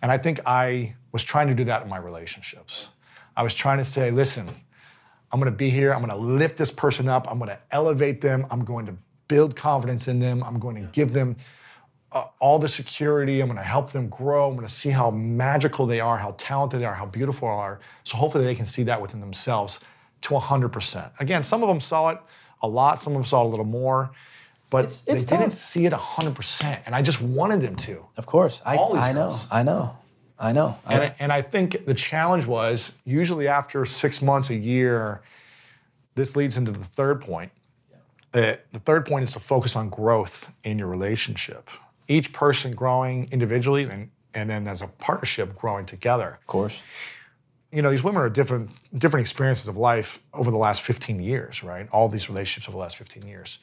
[0.02, 2.90] And I think I was trying to do that in my relationships.
[3.36, 4.48] I was trying to say, listen,
[5.32, 8.64] I'm gonna be here, I'm gonna lift this person up, I'm gonna elevate them, I'm
[8.64, 8.96] going to
[9.28, 11.36] build confidence in them, I'm going to give them
[12.14, 16.00] uh, all the security, I'm gonna help them grow, I'm gonna see how magical they
[16.00, 17.80] are, how talented they are, how beautiful they are.
[18.04, 19.80] So hopefully they can see that within themselves
[20.22, 21.12] to 100%.
[21.20, 22.20] Again, some of them saw it
[22.62, 24.12] a lot, some of them saw it a little more
[24.70, 25.46] but it's, it's they tough.
[25.46, 26.80] didn't see it 100%.
[26.86, 28.06] And I just wanted them to.
[28.18, 28.62] Of course.
[28.66, 29.32] I, I know.
[29.52, 29.98] I know.
[30.40, 30.78] I know.
[30.88, 35.22] And, I, and I think the challenge was usually after six months, a year,
[36.16, 37.52] this leads into the third point.
[38.34, 41.70] Uh, the third point is to focus on growth in your relationship.
[42.08, 46.38] Each person growing individually and, and then as a partnership growing together.
[46.40, 46.82] Of course.
[47.72, 51.64] You know, these women are different different experiences of life over the last 15 years,
[51.64, 51.88] right?
[51.92, 53.60] All these relationships over the last 15 years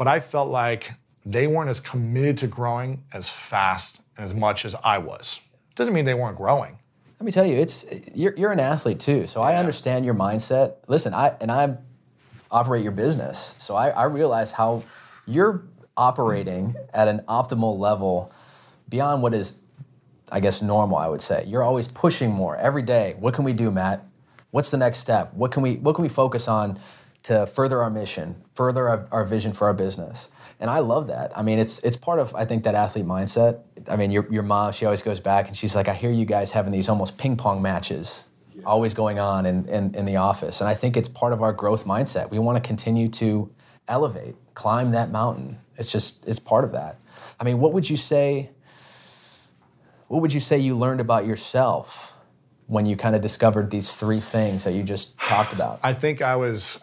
[0.00, 0.92] but I felt like
[1.26, 5.38] they weren't as committed to growing as fast and as much as I was.
[5.74, 6.78] Doesn't mean they weren't growing.
[7.18, 9.48] Let me tell you, it's you're, you're an athlete too, so yeah.
[9.48, 10.76] I understand your mindset.
[10.88, 11.76] Listen, I and I
[12.50, 14.84] operate your business, so I, I realize how
[15.26, 15.64] you're
[15.98, 18.32] operating at an optimal level
[18.88, 19.58] beyond what is,
[20.30, 20.96] I guess, normal.
[20.98, 23.14] I would say you're always pushing more every day.
[23.18, 24.04] What can we do, Matt?
[24.50, 25.32] What's the next step?
[25.34, 26.78] What can we What can we focus on
[27.22, 30.30] to further our mission, further our, our, vision for our business.
[30.58, 31.36] And I love that.
[31.36, 33.60] I mean, it's it's part of I think that athlete mindset.
[33.88, 36.26] I mean, your your mom, she always goes back and she's like, I hear you
[36.26, 38.62] guys having these almost ping pong matches, yeah.
[38.64, 40.60] always going on in, in in the office.
[40.60, 42.30] And I think it's part of our growth mindset.
[42.30, 43.50] We want to continue to
[43.88, 45.58] elevate, climb that mountain.
[45.78, 46.98] It's just it's part of that.
[47.38, 48.50] I mean, what would you say?
[50.10, 52.16] What would you say you learned about yourself
[52.66, 55.78] when you kind of discovered these three things that you just talked about?
[55.84, 56.82] I think I was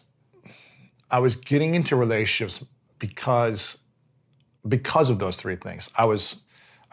[1.12, 2.66] I was getting into relationships
[3.00, 3.80] because
[4.66, 5.90] because of those three things.
[5.98, 6.38] I was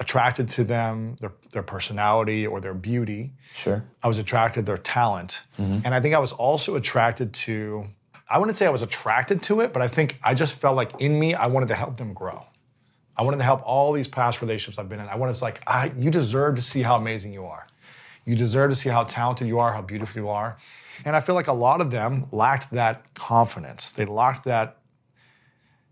[0.00, 3.30] attracted to them, their, their personality or their beauty.
[3.54, 3.84] Sure.
[4.02, 5.42] I was attracted to their talent.
[5.56, 5.82] Mm-hmm.
[5.84, 7.86] And I think I was also attracted to,
[8.28, 11.00] I wouldn't say I was attracted to it, but I think I just felt like
[11.00, 12.44] in me, I wanted to help them grow.
[13.16, 15.08] I wanted to help all these past relationships I've been in.
[15.08, 17.66] I wanted to like, I, you deserve to see how amazing you are.
[18.24, 20.56] You deserve to see how talented you are, how beautiful you are.
[21.04, 23.92] And I feel like a lot of them lacked that confidence.
[23.92, 24.78] They lacked that,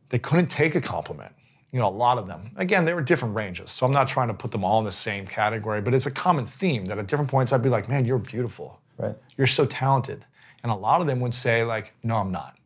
[0.09, 1.33] they couldn't take a compliment.
[1.73, 2.51] You know, a lot of them.
[2.57, 3.71] Again, they were different ranges.
[3.71, 6.11] So I'm not trying to put them all in the same category, but it's a
[6.11, 8.81] common theme that at different points I'd be like, man, you're beautiful.
[8.99, 9.17] Right.
[9.37, 10.27] You're so talented.
[10.63, 12.57] And a lot of them would say, like, no, I'm not.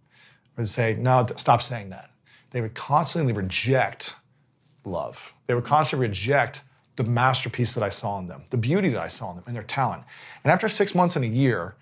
[0.56, 2.10] Or would say, no, stop saying that.
[2.50, 4.16] They would constantly reject
[4.86, 5.34] love.
[5.46, 6.62] They would constantly reject
[6.96, 9.54] the masterpiece that I saw in them, the beauty that I saw in them, and
[9.54, 10.02] their talent.
[10.44, 11.74] And after six months and a year,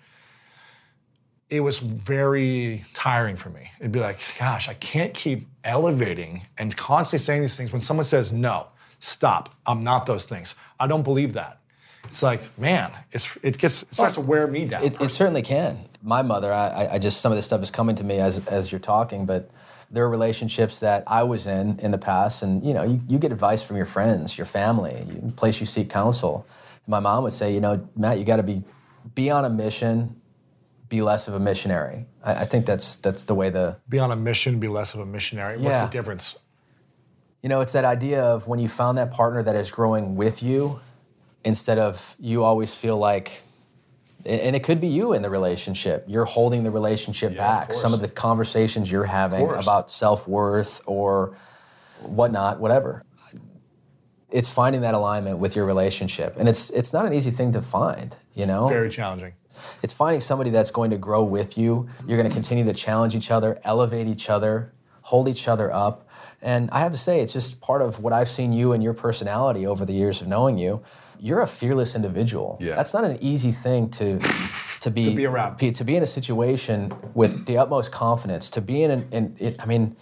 [1.49, 3.71] it was very tiring for me.
[3.79, 8.03] It'd be like, gosh, I can't keep elevating and constantly saying these things when someone
[8.03, 8.67] says, no,
[8.99, 10.55] stop, I'm not those things.
[10.79, 11.59] I don't believe that.
[12.07, 14.83] It's like, man, it's, it gets it starts to wear me down.
[14.83, 15.79] It, it certainly can.
[16.01, 18.71] My mother, I, I just some of this stuff is coming to me as as
[18.71, 19.49] you're talking, but
[19.91, 23.17] there are relationships that I was in in the past, and you know, you, you
[23.17, 26.45] get advice from your friends, your family, you, place you seek counsel.
[26.87, 28.63] My mom would say, you know, Matt, you got to be
[29.13, 30.19] be on a mission,
[30.89, 32.05] be less of a missionary.
[32.23, 34.99] I, I, think that's that's the way the be on a mission, be less of
[34.99, 35.57] a missionary.
[35.57, 35.85] What's yeah.
[35.85, 36.39] the difference?
[37.41, 40.41] You know, it's that idea of when you found that partner that is growing with
[40.41, 40.79] you,
[41.45, 43.43] instead of you always feel like
[44.25, 46.03] and it could be you in the relationship.
[46.07, 47.73] You're holding the relationship yeah, back.
[47.75, 51.37] Some of the conversations you're having about self worth or
[52.01, 53.03] whatnot, whatever.
[54.31, 57.61] It's finding that alignment with your relationship, and it's it's not an easy thing to
[57.61, 58.15] find.
[58.33, 59.33] You know, very challenging.
[59.83, 61.87] It's finding somebody that's going to grow with you.
[62.07, 66.09] You're going to continue to challenge each other, elevate each other, hold each other up.
[66.41, 68.93] And I have to say, it's just part of what I've seen you and your
[68.93, 70.83] personality over the years of knowing you
[71.19, 72.57] you're a fearless individual.
[72.61, 72.75] Yeah.
[72.75, 74.19] That's not an easy thing to
[74.81, 75.57] to be to be around.
[75.57, 78.49] Be, to be in a situation with the utmost confidence.
[78.51, 79.95] To be in, an, in it, I mean,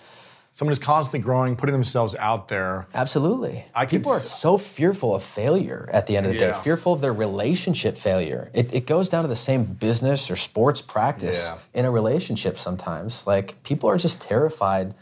[0.52, 2.88] someone is constantly growing, putting themselves out there.
[2.94, 3.66] Absolutely.
[3.74, 6.52] I People are so fearful of failure at the end of the Yeah.
[6.52, 8.52] day, fearful of their relationship failure.
[8.54, 11.58] It, it goes down to the same business or sports practice Yeah.
[11.80, 13.26] in a relationship sometimes.
[13.26, 14.94] Like, people are just terrified.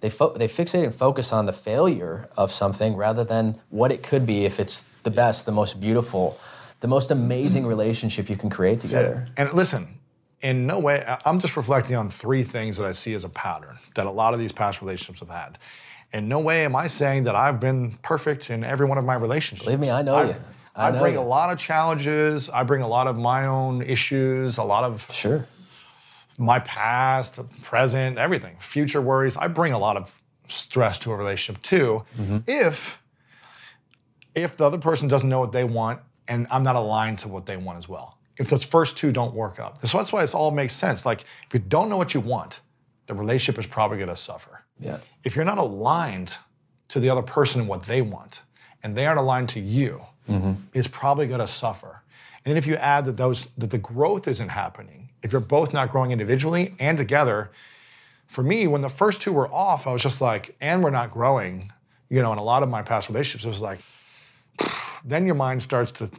[0.00, 4.02] They, fo- they fixate and focus on the failure of something rather than what it
[4.02, 6.38] could be if it's the best, the most beautiful,
[6.80, 9.26] the most amazing relationship you can create together.
[9.36, 9.98] And listen,
[10.42, 13.28] in no way, I- I'm just reflecting on three things that I see as a
[13.28, 15.58] pattern that a lot of these past relationships have had.
[16.12, 19.14] In no way am I saying that I've been perfect in every one of my
[19.14, 19.64] relationships.
[19.66, 20.34] Believe me, I know you.
[20.74, 21.20] I I, know bring you.
[21.20, 22.48] a lot of challenges.
[22.50, 25.46] I bring a lot of my own issues, a lot of Sure.
[26.38, 29.36] my past, present, everything, future worries.
[29.36, 32.04] I bring a lot of stress to a relationship too.
[32.18, 32.38] Mm-hmm.
[32.46, 32.98] If
[34.34, 37.46] if the other person doesn't know what they want and I'm not aligned to what
[37.46, 38.18] they want as well.
[38.38, 39.86] If those first two don't work out.
[39.86, 41.04] So that's why this all makes sense.
[41.04, 42.60] Like if you don't know what you want,
[43.06, 44.62] the relationship is probably gonna suffer.
[44.78, 44.98] Yeah.
[45.24, 46.36] If you're not aligned
[46.88, 48.42] to the other person and what they want,
[48.82, 50.52] and they aren't aligned to you, mm-hmm.
[50.72, 52.02] it's probably gonna suffer.
[52.46, 55.90] And if you add that those that the growth isn't happening, if you're both not
[55.90, 57.50] growing individually and together,
[58.26, 61.10] for me, when the first two were off, I was just like, and we're not
[61.10, 61.70] growing,
[62.08, 63.80] you know, in a lot of my past relationships, it was like,
[65.04, 66.10] then your mind starts to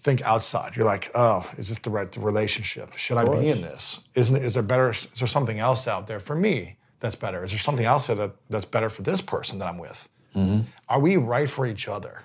[0.00, 0.76] think outside.
[0.76, 2.96] You're like, oh, is this the right relationship?
[2.96, 4.00] Should I be in this?
[4.14, 4.90] Isn't is there better?
[4.90, 7.44] Is there something else out there for me that's better?
[7.44, 10.08] Is there something else that, that's better for this person that I'm with?
[10.34, 10.62] Mm-hmm.
[10.88, 12.22] Are we right for each other,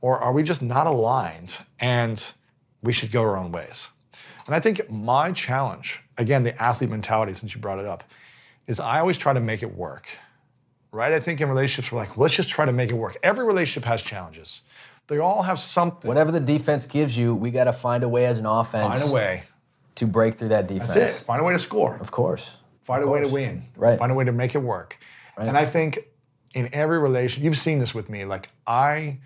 [0.00, 2.32] or are we just not aligned and
[2.82, 3.88] we should go our own ways?
[4.46, 8.04] And I think my challenge, again, the athlete mentality, since you brought it up,
[8.66, 10.08] is I always try to make it work.
[10.92, 11.12] Right?
[11.12, 13.16] I think in relationships, we're like, let's just try to make it work.
[13.24, 14.62] Every relationship has challenges.
[15.06, 16.08] They all have something.
[16.08, 19.10] Whatever the defense gives you, we got to find a way as an offense Find
[19.10, 19.42] a way.
[19.96, 20.94] to break through that defense.
[20.94, 21.24] That's it.
[21.24, 21.96] Find a way to score.
[22.00, 22.56] Of course.
[22.84, 23.64] Find a way to win.
[23.76, 23.98] Right.
[23.98, 24.98] Find a way to make it work.
[25.36, 26.06] And I think
[26.54, 28.24] in every relation, you've seen this with me.
[28.24, 29.18] Like I,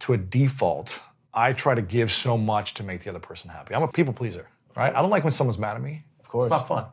[0.00, 1.00] to a default,
[1.34, 3.74] I try to give so much to make the other person happy.
[3.74, 4.46] I'm a people pleaser,
[4.76, 4.94] right?
[4.94, 6.04] I don't like when someone's mad at me.
[6.20, 6.44] Of course.
[6.46, 6.86] It's not fun.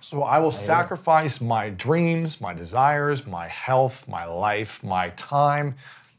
[0.00, 5.74] So I will sacrifice my dreams, my desires, my health, my life, my time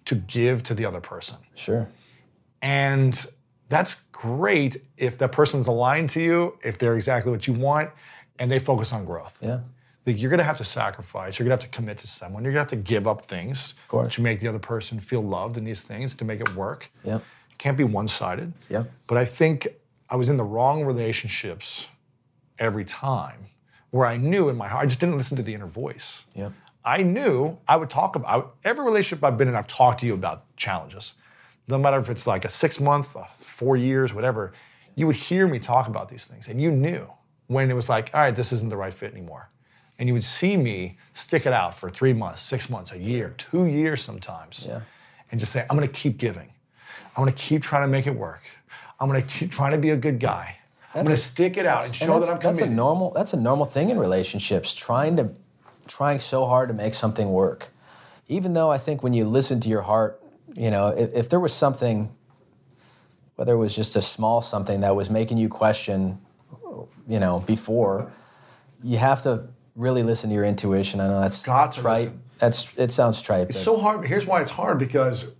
[0.05, 1.37] to give to the other person.
[1.55, 1.87] Sure.
[2.61, 3.25] And
[3.69, 7.89] that's great if that person's aligned to you, if they're exactly what you want,
[8.39, 9.37] and they focus on growth.
[9.41, 9.59] Yeah.
[10.05, 12.61] Like you're gonna have to sacrifice, you're gonna have to commit to someone, you're gonna
[12.61, 13.75] have to give up things
[14.09, 16.91] to make the other person feel loved in these things to make it work.
[17.03, 17.17] Yeah.
[17.17, 18.51] It can't be one-sided.
[18.69, 18.85] Yeah.
[19.07, 19.67] But I think
[20.09, 21.87] I was in the wrong relationships
[22.57, 23.45] every time
[23.91, 26.25] where I knew in my heart, I just didn't listen to the inner voice.
[26.33, 26.49] Yeah.
[26.83, 29.55] I knew I would talk about every relationship I've been in.
[29.55, 31.13] I've talked to you about challenges,
[31.67, 34.53] no matter if it's like a six month, four years, whatever.
[34.95, 37.07] You would hear me talk about these things, and you knew
[37.47, 39.49] when it was like, all right, this isn't the right fit anymore.
[39.99, 43.33] And you would see me stick it out for three months, six months, a year,
[43.37, 44.81] two years sometimes, Yeah.
[45.31, 46.51] and just say, I'm going to keep giving.
[47.15, 48.41] I'm going to keep trying to make it work.
[48.99, 50.55] I'm going to keep trying to be a good guy.
[50.95, 53.11] I'm going to stick it out and And show that's, that I'm that's a normal
[53.11, 55.29] that's a normal thing in relationships trying to
[55.87, 57.69] trying so hard to make something work
[58.27, 60.21] even though i think when you listen to your heart
[60.55, 62.09] you know if, if there was something
[63.35, 66.19] whether it was just a small something that was making you question
[67.07, 68.11] you know before
[68.83, 72.21] you have to really listen to your intuition i know that's Got to right listen.
[72.41, 73.51] That's it sounds trite.
[73.51, 74.03] It's so hard.
[74.03, 75.31] Here's why it's hard because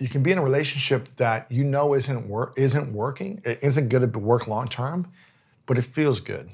[0.00, 3.88] you can be in a relationship that you know isn't work isn't working, it isn't
[3.88, 5.06] going to work long term,
[5.66, 6.50] but it feels good.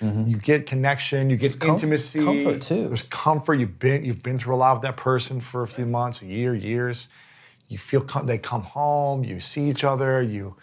[0.00, 1.70] You get connection, you get Mm-hmm.
[1.70, 2.88] intimacy, comfort, too.
[2.88, 3.54] There's comfort.
[3.54, 6.26] You've been you've been through a lot with that person for a few months, a
[6.26, 7.08] year, years.
[7.68, 10.56] You feel com- they come home, you see each other, you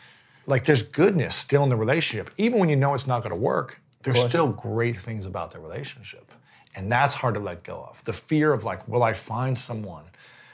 [0.45, 3.39] like there's goodness still in the relationship, even when you know it's not going to
[3.41, 3.79] work.
[4.03, 6.31] There's still great things about the relationship,
[6.75, 8.03] and that's hard to let go of.
[8.05, 10.05] The fear of like, will I find someone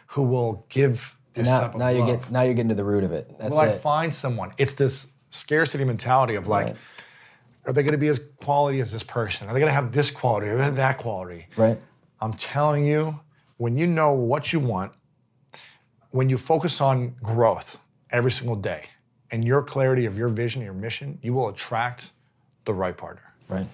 [0.08, 2.22] who will give this now, type of now you love?
[2.22, 3.32] get now you're getting to the root of it.
[3.40, 4.52] That's will I find someone?
[4.58, 6.76] It's this scarcity mentality of like, Right.
[7.66, 9.48] Are they going to be as quality as this person?
[9.48, 11.48] Are they going to have this quality or that quality?
[11.56, 11.78] right.
[12.22, 13.20] I'm telling you,
[13.58, 14.94] when you know what you want,
[16.12, 17.78] when you focus on growth
[18.12, 18.86] every single day
[19.32, 22.12] and your clarity of your vision, your mission, you will attract
[22.64, 23.34] the right partner.
[23.50, 23.68] Right.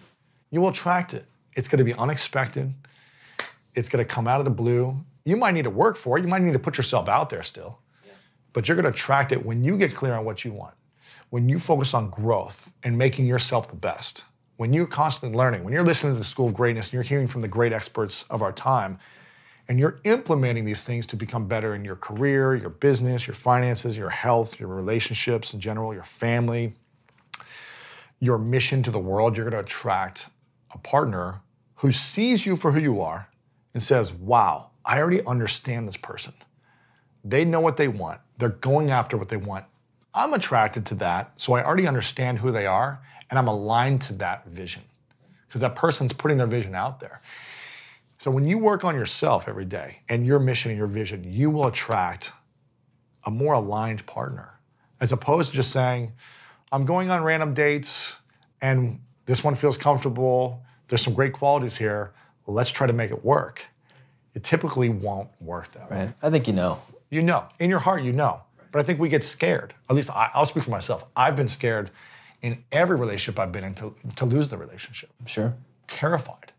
[0.50, 1.26] You will attract it.
[1.56, 2.74] It's going to be unexpected.
[3.76, 4.98] It's going to come out of the blue.
[5.26, 6.22] You might need to work for it.
[6.22, 7.78] You might need to put yourself out there still.
[8.06, 8.14] Yeah.
[8.54, 10.74] But you're going to attract it when you get clear on what you want.
[11.30, 14.24] When you focus on growth and making yourself the best.
[14.58, 17.28] When you're constantly learning, when you're listening to the School of Greatness and you're hearing
[17.28, 19.00] from the great experts of our time,
[19.70, 23.96] and you're implementing these things to become better in your career, your business, your finances,
[23.96, 26.74] your health, your relationships in general, your family,
[28.20, 30.30] your mission to the world, you're going to attract
[30.74, 31.42] a partner
[31.76, 33.30] who sees you for who you are
[33.74, 36.34] and says, Wow, I already understand this person.
[37.24, 39.66] They know what they want, they're going after what they want.
[40.14, 43.00] I'm attracted to that, so I already understand who they are,
[43.30, 44.84] and I'm aligned to that vision
[45.48, 47.22] because that person's putting their vision out there.
[48.20, 51.50] So when you work on yourself every day and your mission and your vision, you
[51.50, 52.32] will attract
[53.26, 54.60] a more aligned partner
[55.00, 56.12] as opposed to just saying,
[56.72, 58.16] I'm going on random dates
[58.62, 60.64] and this one feels comfortable.
[60.88, 62.12] There's some great qualities here.
[62.46, 63.64] Let's try to make it work.
[64.34, 65.98] It typically won't work that way.
[65.98, 66.14] Right.
[66.22, 66.82] I think you know.
[67.10, 68.42] You know, in your heart, you know.
[68.72, 69.74] But I think we get scared.
[69.90, 71.06] At least I, I'll speak for myself.
[71.16, 71.92] I've been scared
[72.42, 75.10] in every relationship I've been in to, to lose the relationship.
[75.26, 75.54] Sure.
[75.88, 76.54] Terrified.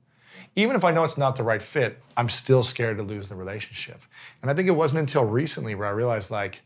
[0.57, 3.37] Even if I know it's not the right fit, I'm still scared to lose the
[3.37, 4.03] relationship.
[4.43, 6.63] And I think it wasn't until recently where I realized, like,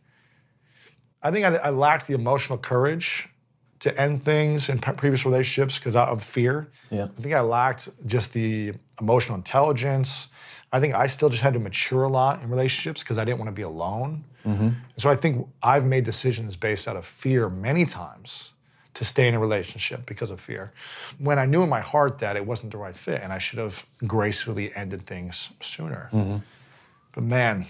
[1.22, 3.28] I think I, I lacked the emotional courage
[3.80, 6.68] to end things in pre- previous relationships because of fear.
[6.90, 7.05] Yeah.
[7.05, 10.28] I think I lacked just the emotional intelligence.
[10.72, 13.38] I think I still just had to mature a lot in relationships because I didn't
[13.38, 14.24] want to be alone.
[14.45, 18.51] And so I think I've made decisions based out of fear many times
[18.95, 20.72] to stay in a relationship because of fear.
[21.18, 23.59] When I knew in my heart that it wasn't the right fit and I should
[23.59, 26.09] have gracefully ended things sooner.
[26.12, 26.36] Mm-hmm.
[27.12, 27.66] But man,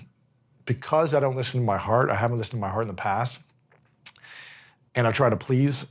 [0.66, 2.94] because I don't listen to my heart, I haven't listened to my heart in the
[2.94, 3.38] past,
[4.94, 5.90] and I try to please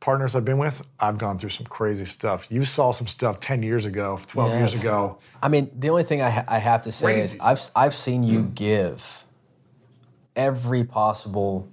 [0.00, 2.50] partners I've been with, I've gone through some crazy stuff.
[2.50, 4.58] You saw some stuff 10 years ago, 12 Yeah.
[4.58, 5.18] years ago.
[5.42, 7.94] I mean, the only thing I, ha- I have to say Crazy is I've I've
[7.94, 8.54] seen you mm.
[8.54, 9.24] give
[10.38, 11.68] every possible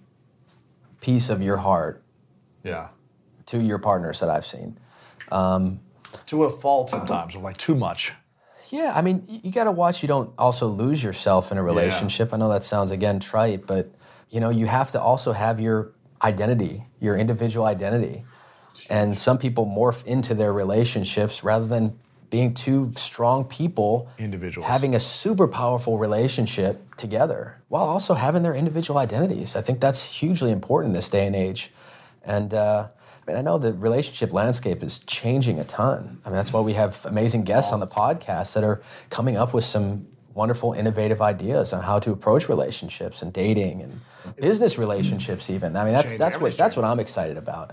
[0.99, 2.03] piece of your heart
[2.63, 2.87] Yeah.
[3.45, 4.77] to your partners that I've seen.
[5.31, 5.79] Um,
[6.27, 8.13] to a fault sometimes, of like too much.
[8.69, 12.33] Yeah, I mean, you got to watch you don't also lose yourself in a relationship.
[12.33, 13.91] I know that sounds again trite, but
[14.31, 15.91] you know, you have to also have your
[16.23, 18.23] identity, your individual identity.
[18.89, 21.99] And some people morph into their relationships rather than
[22.35, 24.67] being two strong people Individuals.
[24.67, 29.55] having a super powerful relationship together while also having their individual identities.
[29.55, 31.71] I think that's hugely important in this day and age.
[32.25, 32.87] And uh,
[33.21, 36.19] I mean, I know the relationship landscape is changing a ton.
[36.25, 39.53] I mean, that's why we have amazing guests on the podcast that are coming up
[39.53, 44.01] with some wonderful, innovative ideas on how to approach relationships and dating and
[44.35, 45.49] business relationships.
[45.49, 47.71] Even I mean, that's that's what that's what I'm excited about.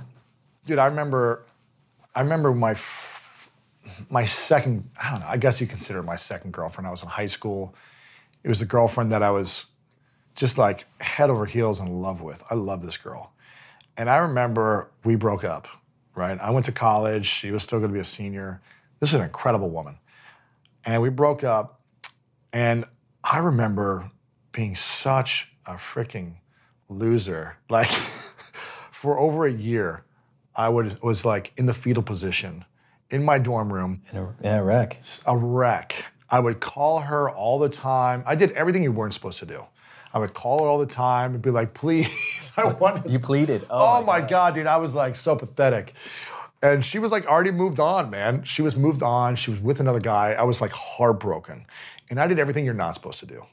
[0.67, 1.43] Dude, I remember,
[2.15, 3.12] I remember my f-
[4.11, 4.89] my second.
[5.03, 5.27] I don't know.
[5.29, 6.87] I guess you consider my second girlfriend.
[6.87, 7.75] I was in high school.
[8.45, 9.67] It was a girlfriend that I was
[10.35, 12.43] just like head over heels in love with.
[12.51, 13.33] I love this girl,
[13.97, 15.69] and I remember we broke up.
[16.15, 17.27] Right, I went to college.
[17.27, 18.61] She was still going to be a senior.
[19.01, 19.99] This is an incredible woman,
[20.85, 21.81] and we broke up.
[22.53, 22.85] And
[23.25, 24.11] I remember
[24.53, 26.35] being such a freaking
[26.89, 27.57] loser.
[27.71, 27.91] Like
[28.91, 30.05] for over a year,
[30.55, 32.65] I would was like in the fetal position
[33.13, 35.01] in my dorm room, In a, yeah, wreck.
[35.27, 36.05] a wreck.
[36.31, 38.23] I would call her all the time.
[38.27, 39.65] I did everything you weren't supposed to do.
[40.15, 43.19] I would call her all the time and be like, please, I want this You
[43.19, 43.63] pleaded.
[43.71, 44.55] Oh, Oh, my my God.
[44.55, 45.95] dude, I was like so pathetic.
[46.63, 48.45] And she was like already moved on, man.
[48.45, 49.37] She was moved on.
[49.37, 50.33] She was with another guy.
[50.33, 51.67] I was like heartbroken.
[52.09, 53.45] And I did everything you're not supposed to do.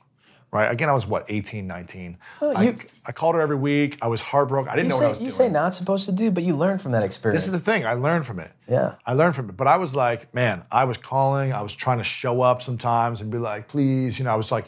[0.51, 0.71] Right?
[0.71, 2.17] Again, I was what, 18, 19.
[2.41, 3.97] Well, I, you- I called her every week.
[4.01, 4.71] I was heartbroken.
[4.71, 5.31] I didn't know say, what I was you doing.
[5.31, 7.41] say not supposed to do, but you learn from that experience.
[7.41, 7.85] This is the thing.
[7.85, 8.51] I learned from it.
[8.67, 8.95] Yeah.
[9.05, 9.57] I learned from it.
[9.57, 11.53] But I was like, man, I was calling.
[11.53, 14.19] I was trying to show up sometimes and be like, please.
[14.19, 14.65] You know, I was like,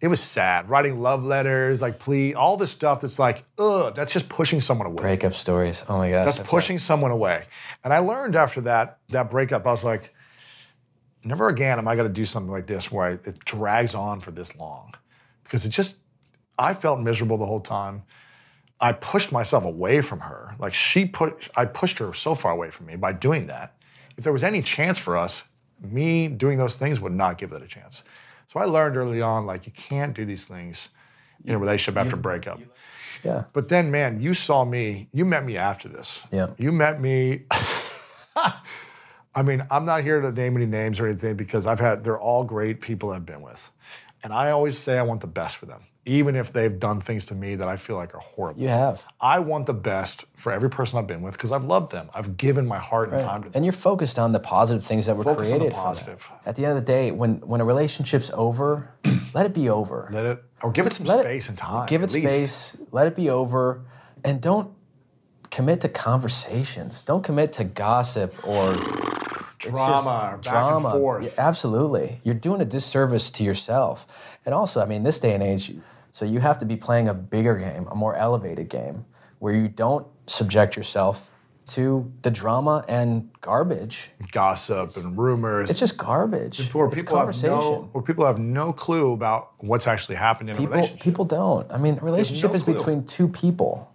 [0.00, 0.68] it was sad.
[0.68, 4.88] Writing love letters, like, please, all this stuff that's like, ugh, that's just pushing someone
[4.88, 5.00] away.
[5.00, 5.84] breakup stories.
[5.88, 6.24] Oh my gosh.
[6.26, 7.44] That's pushing someone away.
[7.84, 10.12] And I learned after that that breakup, I was like,
[11.24, 14.18] never again am I going to do something like this where I, it drags on
[14.20, 14.94] for this long,
[15.52, 15.98] because it just
[16.58, 18.04] I felt miserable the whole time.
[18.80, 20.56] I pushed myself away from her.
[20.58, 23.76] Like she put, I pushed her so far away from me by doing that.
[24.16, 25.48] If there was any chance for us,
[25.78, 28.02] me doing those things would not give it a chance.
[28.50, 30.88] So I learned early on, like you can't do these things
[31.44, 32.58] in a relationship after breakup.
[33.22, 33.44] Yeah.
[33.52, 35.08] But then, man, you saw me.
[35.12, 36.22] You met me after this.
[36.32, 36.48] Yeah.
[36.56, 37.42] You met me.
[39.34, 42.04] I mean, I'm not here to name any names or anything because I've had.
[42.04, 43.70] They're all great people I've been with,
[44.22, 47.24] and I always say I want the best for them, even if they've done things
[47.26, 48.60] to me that I feel like are horrible.
[48.62, 49.04] You have.
[49.20, 52.10] I want the best for every person I've been with because I've loved them.
[52.14, 53.52] I've given my heart and time to them.
[53.56, 55.76] And you're focused on the positive things that were Focus on the created.
[55.76, 56.28] positive.
[56.46, 58.90] At the end of the day, when when a relationship's over,
[59.34, 60.08] let it be over.
[60.12, 61.86] Let it or give it some Let it- space and time.
[61.86, 62.26] Give it least.
[62.26, 62.76] space.
[62.92, 63.84] Let it be over,
[64.24, 64.72] and don't
[65.50, 67.02] commit to conversations.
[67.02, 68.74] Don't commit to gossip or
[69.70, 71.24] Drama, or back and forth.
[71.24, 72.20] Yeah, absolutely.
[72.24, 74.06] You're doing a disservice to yourself.
[74.44, 75.72] And also, I mean, this day and age,
[76.10, 79.04] so you have to be playing a bigger game, a more elevated game,
[79.38, 81.32] where you don't subject yourself
[81.64, 84.10] to the drama and garbage.
[84.30, 85.70] Gossip and rumors.
[85.70, 86.70] It's just garbage.
[86.72, 87.50] where it's people have conversation.
[87.50, 91.04] no, where people have no clue about what's actually happened in a people, relationship.
[91.04, 91.70] people don't.
[91.70, 92.74] I mean, a relationship no is clue.
[92.74, 93.90] between two people.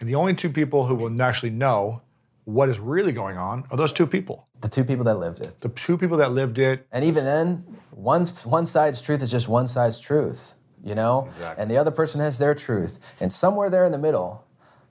[0.00, 2.02] And the only two people who will actually know
[2.44, 4.46] what is really going on are those two people.
[4.66, 5.60] The two people that lived it.
[5.60, 6.88] The two people that lived it.
[6.90, 11.26] And even then, one, one side's truth is just one side's truth, you know?
[11.28, 11.62] Exactly.
[11.62, 12.98] And the other person has their truth.
[13.20, 14.44] And somewhere there in the middle,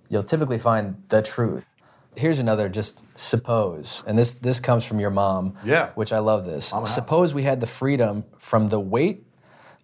[0.07, 1.67] you'll typically find the truth.
[2.15, 5.89] Here's another just suppose, and this, this comes from your mom, Yeah.
[5.95, 6.71] which I love this.
[6.71, 6.88] Mama.
[6.88, 9.26] Suppose we had the freedom from the weight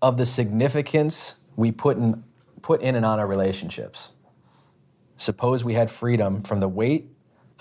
[0.01, 2.23] of the significance we put in,
[2.61, 4.13] put in and on our relationships.
[5.17, 7.10] Suppose we had freedom from the weight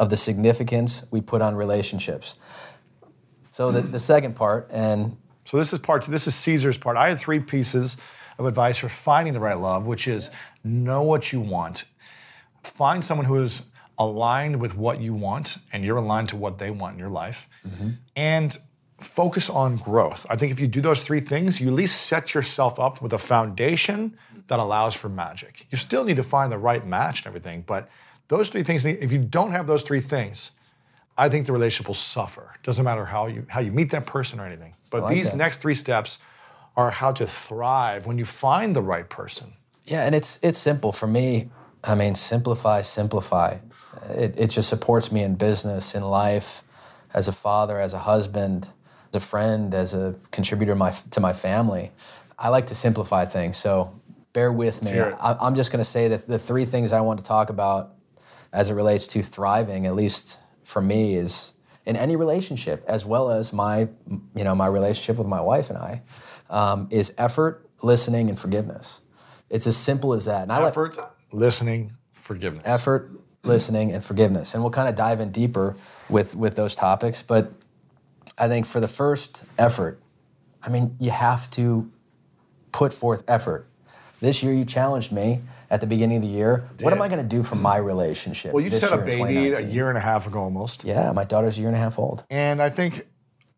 [0.00, 2.34] of the significance we put on relationships.
[3.52, 6.10] So the, the second part, and So this is part two.
[6.10, 6.96] This is Cesar's part.
[6.96, 7.96] I had three pieces
[8.38, 10.30] of advice for finding the right love, which is
[10.64, 11.84] know what you want.
[12.62, 13.62] Find someone who is
[13.98, 17.46] aligned with what you want and you're aligned to what they want in your life.
[17.68, 17.90] Mm-hmm.
[18.16, 18.58] And
[19.00, 20.24] focus on growth.
[20.30, 23.12] I think if you do those three things, you at least set yourself up with
[23.12, 24.16] a foundation
[24.48, 25.66] that allows for magic.
[25.70, 27.88] You still need to find the right match and everything, but
[28.30, 30.52] those three things, if you don't have those three things,
[31.18, 32.54] I think the relationship will suffer.
[32.62, 34.74] Doesn't matter how you how you meet that person or anything.
[34.88, 35.36] But like these that.
[35.36, 36.20] next three steps
[36.76, 39.52] are how to thrive when you find the right person.
[39.84, 41.50] yeah, and it's it's simple for me.
[41.82, 43.56] I mean, simplify, simplify.
[44.10, 46.62] It, it just supports me in business, in life,
[47.14, 48.68] as a father, as a husband,
[49.10, 51.90] as a friend, as a contributor to my, to my family.
[52.38, 53.98] I like to simplify things, so
[54.34, 55.00] bear with me.
[55.00, 57.94] I, I'm just going to say that the three things I want to talk about
[58.52, 61.54] as it relates to thriving, at least for me, is
[61.86, 63.88] in any relationship, as well as my,
[64.34, 66.02] you know, my relationship with my wife and I,
[66.50, 69.00] um, is effort, listening, and forgiveness.
[69.48, 70.42] It's as simple as that.
[70.42, 70.98] And I like Effort,
[71.32, 72.62] listening, forgiveness.
[72.66, 73.10] effort,
[73.42, 74.54] listening, and forgiveness.
[74.54, 75.76] And we'll kind of dive in deeper
[76.08, 77.22] with with those topics.
[77.22, 77.52] But
[78.38, 80.00] I think for the first effort,
[80.62, 81.90] I mean, you have to
[82.72, 83.66] put forth effort.
[84.20, 85.40] This year, you challenged me
[85.70, 86.64] at the beginning of the year.
[86.80, 88.52] What am I going to do for my relationship?
[88.52, 90.84] Well, you just had a baby a year and a half ago almost.
[90.84, 92.24] Yeah, my daughter's a year and a half old.
[92.28, 93.06] And I think,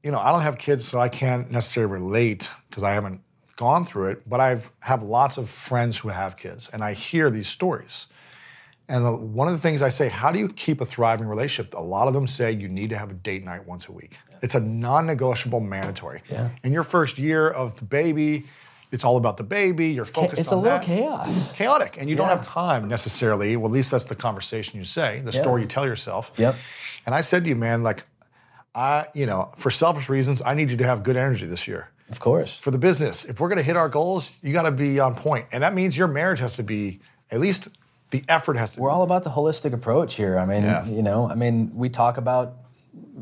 [0.03, 3.21] you know, I don't have kids, so I can't necessarily relate because I haven't
[3.57, 4.29] gone through it.
[4.29, 8.07] But I've have lots of friends who have kids, and I hear these stories.
[8.89, 11.73] And one of the things I say, how do you keep a thriving relationship?
[11.75, 14.19] A lot of them say you need to have a date night once a week.
[14.43, 16.23] It's a non-negotiable, mandatory.
[16.29, 16.51] Yeah.
[16.63, 18.45] In your first year of the baby,
[18.93, 19.89] it's all about the baby.
[19.89, 20.85] You're Cha- focused it's a on little that.
[20.87, 21.29] chaos.
[21.29, 23.57] It's chaotic, and you don't have time necessarily.
[23.57, 25.41] Well, at least that's the conversation you say, the Yeah.
[25.43, 26.31] story you tell yourself.
[26.37, 26.55] Yep.
[27.07, 28.05] And I said to you, man, like,
[28.75, 31.89] I, you know, for selfish reasons, I need you to have good energy this year.
[32.11, 32.57] Of course.
[32.57, 35.15] For the business, if we're going to hit our goals, you got to be on
[35.15, 37.69] point, and that means your marriage has to be at least
[38.11, 38.81] the effort has to.
[38.81, 40.39] We're all about the holistic approach here.
[40.39, 40.85] I mean, Yeah.
[40.85, 42.55] you know, I mean, we talk about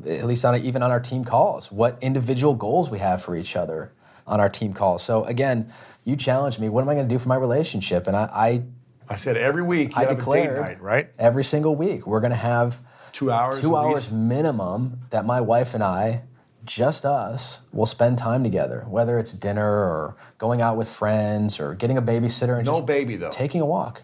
[0.06, 3.54] at least on even on our team calls, what individual goals we have for each
[3.54, 3.92] other
[4.26, 5.02] on our team calls.
[5.02, 5.72] So again,
[6.04, 6.68] you challenged me.
[6.68, 8.06] What am I going to do for my relationship?
[8.06, 8.62] And I, I,
[9.08, 11.08] I said every week you I have a declared date night, right?
[11.18, 12.78] every single week we're going to have
[13.12, 13.60] Two hours.
[13.60, 14.12] two hours least.
[14.12, 16.22] minimum that my wife and I
[16.64, 21.74] just us, will spend time together, whether it's dinner or going out with friends or
[21.74, 23.30] getting a babysitter and No just baby, though.
[23.30, 24.02] taking a walk.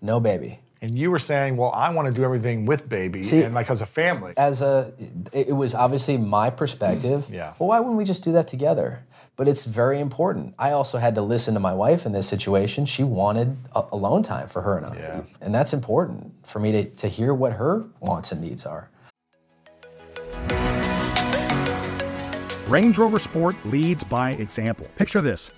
[0.00, 0.58] No baby.
[0.80, 3.70] And you were saying, well, I want to do everything with baby See- and like
[3.70, 4.32] as a family.
[4.36, 4.92] As a,
[5.32, 7.26] it was obviously my perspective.
[7.30, 7.52] Yeah.
[7.58, 9.00] Well, why wouldn't we just do that together?
[9.38, 10.54] But it's very important.
[10.58, 12.84] I also had to listen to my wife in this situation.
[12.86, 14.96] She wanted a- alone time for her and I.
[14.96, 15.20] Yeah.
[15.40, 18.90] And that's important for me to, to hear what her wants and needs are.
[22.66, 24.88] Range Rover Sport leads by example.
[24.96, 25.52] Picture this.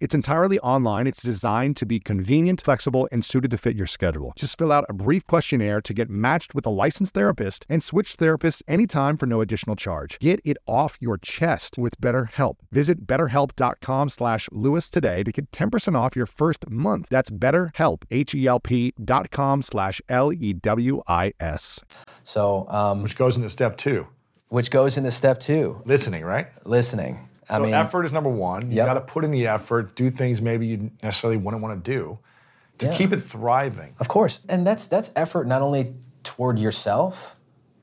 [0.00, 1.06] It's entirely online.
[1.06, 4.32] It's designed to be convenient, flexible, and suited to fit your schedule.
[4.34, 8.16] Just fill out a brief questionnaire to get matched with a licensed therapist and switch
[8.16, 10.18] therapists anytime for no additional charge.
[10.18, 12.56] Get it off your chest with BetterHelp.
[12.72, 17.06] Visit betterhelp.com slash Lewis today to get 10% off your first month.
[17.08, 21.80] That's betterhelp, H-E-L-P dot com slash L-E-W-I-S.
[22.24, 24.06] So, um, which goes into step two,
[24.48, 26.48] which goes into step two, listening, right?
[26.64, 27.28] listening.
[27.50, 28.70] I So mean, effort is number one.
[28.70, 28.86] You Yep.
[28.86, 32.18] got to put in the effort, do things maybe you necessarily wouldn't want to do
[32.78, 32.94] to Yeah.
[32.94, 33.94] keep it thriving.
[34.00, 37.36] Of course, and that's that's effort not only toward yourself,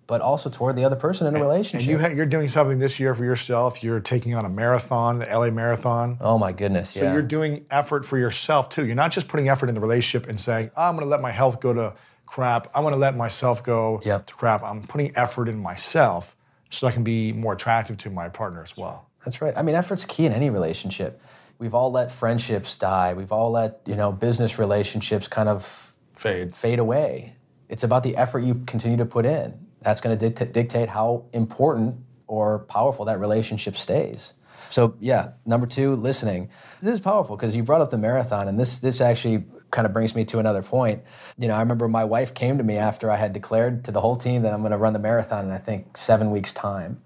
[0.07, 1.87] but also toward the other person in a And relationship.
[1.87, 3.83] you ha- you're doing something this year for yourself.
[3.83, 6.17] You're taking on a marathon, the LA Marathon.
[6.21, 7.13] oh my goodness, So yeah.
[7.13, 8.85] you're doing effort for yourself too.
[8.87, 11.21] You're not just putting effort in the relationship and saying, "Oh, I'm going to let
[11.21, 11.93] my health go to
[12.25, 12.67] crap.
[12.73, 14.25] I'm going to let myself go Yep.
[14.27, 14.63] to crap.
[14.63, 16.35] I'm putting effort in myself
[16.71, 19.05] so I can be more attractive to my partner as well.
[19.23, 19.53] That's right.
[19.57, 21.21] I mean, effort's key in any relationship.
[21.57, 23.13] We've all let friendships die.
[23.13, 26.55] We've all let you know business relationships kind of Fade.
[26.55, 27.35] fade away.
[27.67, 29.67] It's about the effort you continue to put in.
[29.81, 31.97] That's going to dictate, dictate how important
[32.27, 34.33] or powerful that relationship stays.
[34.69, 36.49] So yeah, number two, listening.
[36.81, 39.93] This is powerful because you brought up the marathon, and this this actually kind of
[39.93, 41.03] brings me to another point.
[41.37, 44.01] You know, I remember my wife came to me after I had declared to the
[44.01, 47.01] whole team that I'm going to run the marathon in I think seven weeks time,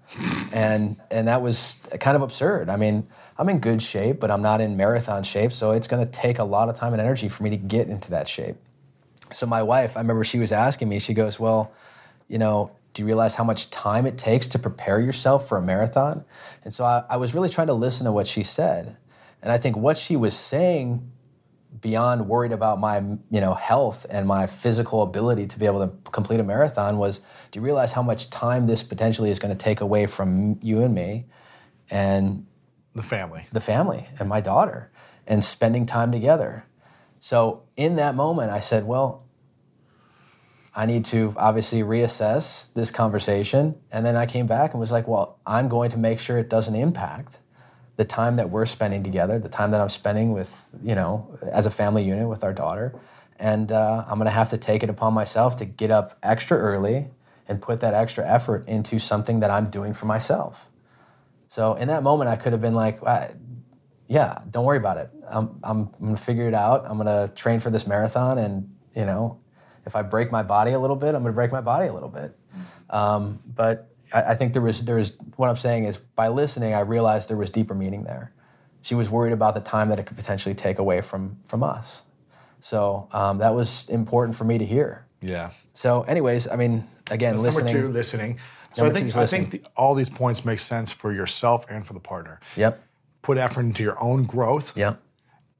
[0.52, 2.68] and and that was kind of absurd.
[2.68, 3.06] I mean,
[3.38, 6.38] I'm in good shape, but I'm not in marathon shape, so it's going to take
[6.38, 8.56] a lot of time and energy for me to get into that shape.
[9.32, 11.72] So my wife, I remember she was asking me, she goes, Well,
[12.28, 15.62] you know, do you realize how much time it takes to prepare yourself for a
[15.62, 16.24] marathon?
[16.62, 18.96] And so I, I was really trying to listen to what she said.
[19.42, 21.10] And I think what she was saying
[21.80, 26.10] beyond worried about my you know health and my physical ability to be able to
[26.10, 27.20] complete a marathon was
[27.50, 30.82] do you realize how much time this potentially is going to take away from you
[30.82, 31.26] and me
[31.90, 32.46] and
[32.94, 33.46] The family.
[33.52, 34.90] the family and my daughter
[35.26, 36.66] and spending time together.
[37.20, 39.24] So in that moment, I said, well,
[40.76, 43.76] I need to obviously reassess this conversation.
[43.90, 46.50] And then I came back and was like, well, I'm going to make sure it
[46.50, 47.38] doesn't impact
[47.96, 51.66] the time that we're spending together, the time that I'm spending with, you know, as
[51.66, 52.94] a family unit with our daughter.
[53.38, 56.58] And uh, I'm going to have to take it upon myself to get up extra
[56.58, 57.08] early
[57.48, 60.68] and put that extra effort into something that I'm doing for myself.
[61.48, 63.28] So in that moment, I could have been like, "Uh,
[64.06, 65.10] yeah, don't worry about it.
[65.28, 66.84] I'm, I'm, I'm gonna figure it out.
[66.86, 69.40] I'm gonna train for this marathon, and you know,
[69.86, 72.08] if I break my body a little bit, I'm gonna break my body a little
[72.08, 72.36] bit.
[72.90, 76.72] Um, but I, I think there was, there was, what I'm saying is, by listening,
[76.72, 78.32] I realized there was deeper meaning there.
[78.82, 82.02] She was worried about the time that it could potentially take away from from us.
[82.60, 85.06] So um, that was important for me to hear.
[85.20, 85.50] Yeah.
[85.74, 87.74] So, anyways, I mean, again, That's listening.
[87.74, 88.38] number two, listening.
[88.74, 91.86] So Number I think I think the, all these points make sense for yourself and
[91.86, 92.40] for the partner.
[92.56, 92.82] Yep.
[93.22, 95.00] Put effort into your own growth Yep.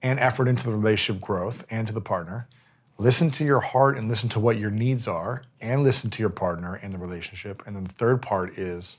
[0.03, 2.49] and effort into the relationship growth and to the partner.
[2.97, 6.31] Listen to your heart and listen to what your needs are and listen to your
[6.31, 7.63] partner and the relationship.
[7.67, 8.99] And then the third part is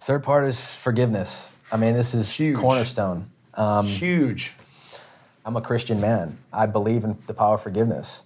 [0.00, 1.56] Third part is forgiveness.
[1.70, 2.58] I mean, this is Huge.
[2.58, 3.30] cornerstone.
[3.54, 4.52] Um, huge.
[5.44, 6.38] I'm a Christian man.
[6.52, 8.22] I believe in the power of forgiveness.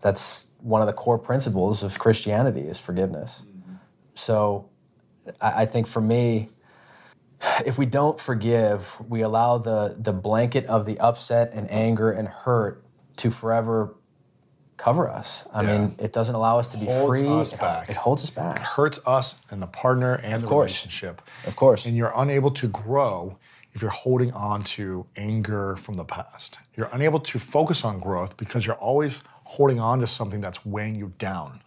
[0.00, 3.42] That's one of the core principles of Christianity is forgiveness.
[4.14, 4.68] So
[5.40, 6.50] I, I think for me,
[7.66, 12.28] if we don't forgive, we allow the, the blanket of the upset and anger and
[12.28, 12.84] hurt
[13.16, 13.96] to forever
[14.76, 15.46] cover us.
[15.52, 15.78] I Yeah.
[15.78, 16.92] mean, it doesn't allow us to be free.
[16.94, 17.28] It Holds free.
[17.28, 17.88] us It- back.
[17.90, 20.70] It holds us It hurts us and the partner and the course.
[20.70, 21.22] relationship.
[21.46, 21.86] Of course.
[21.86, 23.36] And you're unable to grow
[23.72, 26.58] if you're holding on to anger from the past.
[26.76, 30.94] You're unable to focus on growth because you're always holding on to something that's weighing
[30.94, 31.60] you down.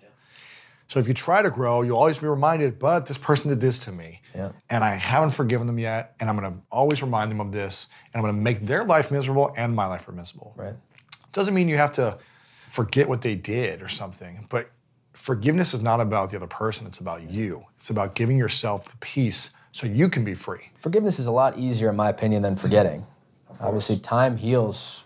[0.88, 3.78] So if you try to grow, you'll always be reminded, but this person did this
[3.80, 4.22] to me.
[4.34, 4.50] Yeah.
[4.72, 6.16] And I haven't forgiven them yet.
[6.20, 7.88] And I'm gonna always remind them of this.
[8.12, 10.54] And I'm gonna make their life miserable and my life miserable.
[10.56, 10.74] Right.
[11.32, 12.18] Doesn't mean you have to
[12.70, 14.70] forget what they did or something, but
[15.14, 17.66] forgiveness is not about the other person, it's about you.
[17.78, 20.72] It's about giving yourself the peace so you can be free.
[20.78, 23.06] Forgiveness is a lot easier, in my opinion, than forgetting.
[23.60, 25.04] Obviously, time heals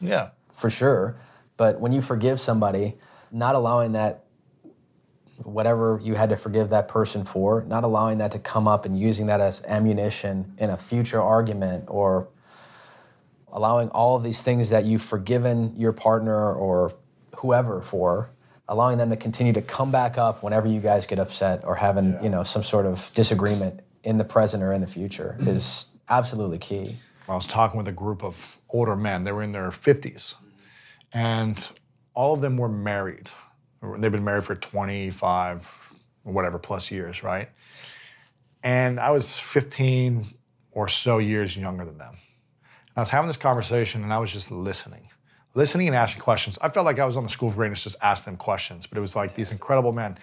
[0.00, 0.30] Yeah.
[0.52, 1.16] for sure.
[1.56, 2.96] But when you forgive somebody,
[3.30, 4.24] not allowing that,
[5.44, 8.98] whatever you had to forgive that person for, not allowing that to come up and
[8.98, 12.28] using that as ammunition in a future argument or
[13.52, 16.92] allowing all of these things that you've forgiven your partner or
[17.36, 18.30] whoever for,
[18.68, 22.18] allowing them to continue to come back up whenever you guys get upset or having,
[22.22, 25.48] you know, some sort of disagreement in the present or in the future mm-hmm.
[25.48, 26.96] is absolutely key.
[27.28, 29.22] I was talking with a group of older men.
[29.24, 30.34] They were in their 50s.
[31.12, 31.70] And
[32.14, 33.30] all of them were married.
[33.82, 35.92] They've been married for 25
[36.24, 37.48] or whatever plus years, right?
[38.62, 40.26] And I was 15
[40.72, 42.16] or so years younger than them.
[42.98, 45.06] I was having this conversation and I was just listening,
[45.54, 46.58] listening and asking questions.
[46.60, 48.98] I felt like I was on the School of Greatness just asking them questions, but
[48.98, 50.18] it was like these incredible men.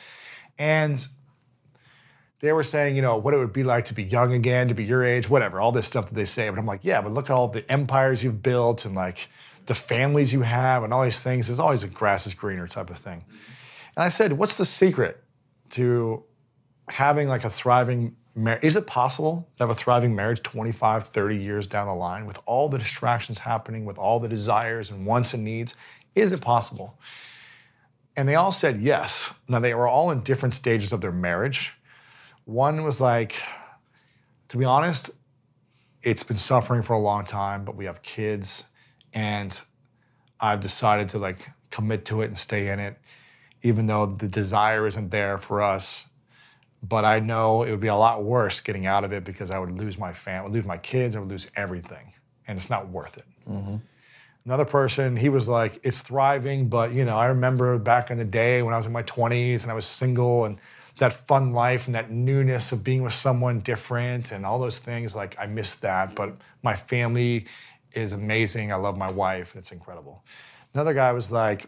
[0.59, 1.07] And
[2.41, 4.73] they were saying, you know, what it would be like to be young again, to
[4.73, 6.49] be your age, whatever, all this stuff that they say.
[6.49, 9.29] But I'm like, yeah, but look at all the empires you've built and like
[9.67, 11.47] the families you have and all these things.
[11.47, 13.23] There's always a grass is greener type of thing.
[13.95, 15.23] And I said, what's the secret
[15.69, 16.25] to
[16.89, 18.17] having like a thriving?
[18.35, 22.39] Is it possible to have a thriving marriage 25, 30 years down the line with
[22.45, 25.73] all the distractions happening, with all the desires and wants and needs?
[26.15, 26.99] Is it possible?
[28.17, 29.33] And they all said yes.
[29.47, 31.73] Now, they were all in different stages of their marriage.
[32.43, 33.35] One was like,
[34.49, 35.11] to be honest,
[36.03, 38.65] it's been suffering for a long time, but we have kids,
[39.13, 39.59] and
[40.39, 42.97] I've decided to like commit to it and stay in it,
[43.63, 46.05] even though the desire isn't there for us.
[46.87, 49.59] But I know it would be a lot worse getting out of it because I
[49.59, 52.11] would lose my family, lose my kids, I would lose everything,
[52.47, 53.25] and it's not worth it.
[53.49, 53.77] Mm-hmm.
[54.45, 58.25] Another person, he was like, it's thriving, but you know, I remember back in the
[58.25, 60.57] day when I was in my 20s and I was single and
[60.99, 65.15] that fun life and that newness of being with someone different and all those things,
[65.15, 66.13] like I miss that.
[66.13, 67.45] But my family
[67.93, 68.71] is amazing.
[68.71, 70.23] I love my wife and it's incredible.
[70.73, 71.67] Another guy was like,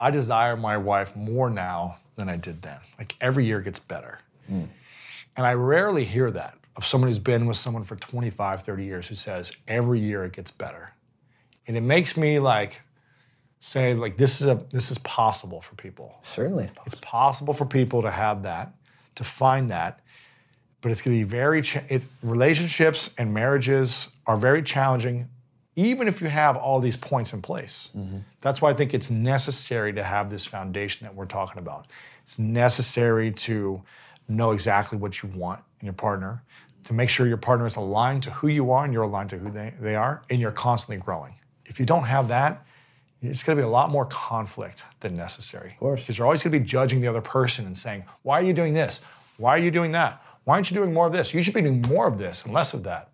[0.00, 2.78] I desire my wife more now than I did then.
[2.98, 4.18] Like every year gets better.
[4.48, 9.06] And I rarely hear that of someone who's been with someone for 25, 30 years
[9.06, 10.92] who says every year it gets better.
[11.66, 12.80] And it makes me like
[13.60, 16.18] say like this is a this is possible for people.
[16.22, 16.70] Certainly.
[16.86, 18.72] it's possible for people to have that
[19.16, 20.00] to find that
[20.86, 25.28] but it's going to be very cha- it, relationships and marriages are very challenging
[25.74, 27.90] even if you have all these points in place.
[27.94, 28.18] Mm-hmm.
[28.40, 31.88] That's why i think it's necessary to have this foundation that we're talking about.
[32.22, 33.82] It's necessary to
[34.28, 36.42] know exactly what you want in your partner
[36.84, 39.38] to make sure your partner is aligned to who you are and you're aligned to
[39.38, 42.66] who they, they are and you're constantly growing if you don't have that
[43.22, 45.72] it's going to be a lot more conflict than necessary.
[45.72, 46.02] Of course.
[46.02, 48.52] Because you're always going to be judging the other person and saying, why are you
[48.52, 49.00] doing this?
[49.38, 50.22] Why are you doing that?
[50.44, 51.34] Why aren't you doing more of this?
[51.34, 53.10] You should be doing more of this and less of that.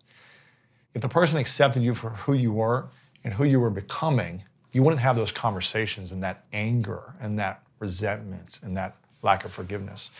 [0.93, 2.87] If the person accepted you for who you were
[3.23, 7.63] and who you were becoming, you wouldn't have those conversations and that anger and that
[7.79, 10.11] resentment and that lack of forgiveness.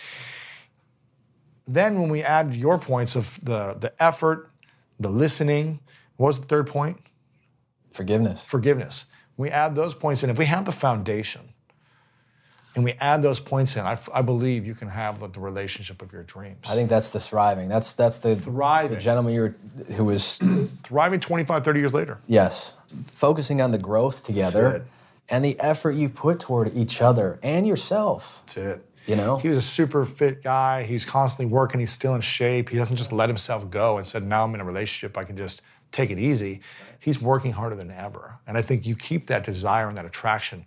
[1.67, 4.49] Then when we add your points of the, the effort,
[4.99, 5.79] the listening,
[6.17, 6.97] what was the third point?
[7.91, 8.43] Forgiveness.
[8.43, 9.05] forgiveness.
[9.37, 10.29] We add those points in.
[10.29, 11.41] If we have the foundation
[12.75, 16.01] and we add those points in, I, I believe you can have like, the relationship
[16.01, 16.65] of your dreams.
[16.69, 17.69] I think that's the thriving.
[17.69, 18.97] That's that's the Thriving.
[18.97, 19.55] The gentleman you were,
[19.93, 20.37] who was
[20.83, 22.19] Thriving 25, 30 years later.
[22.27, 22.73] yes,
[23.07, 24.85] focusing on the growth together
[25.29, 28.41] and the effort you put toward each other and yourself.
[28.45, 28.85] That's it.
[29.05, 29.37] You know?
[29.37, 30.83] He was a super fit guy.
[30.83, 31.79] He's constantly working.
[31.79, 32.69] He's still in shape.
[32.69, 35.17] He doesn't just let himself go and said, now I'm in a relationship.
[35.17, 36.61] I can just take it easy.
[36.99, 38.37] He's working harder than ever.
[38.47, 40.65] And I think you keep that desire and that attraction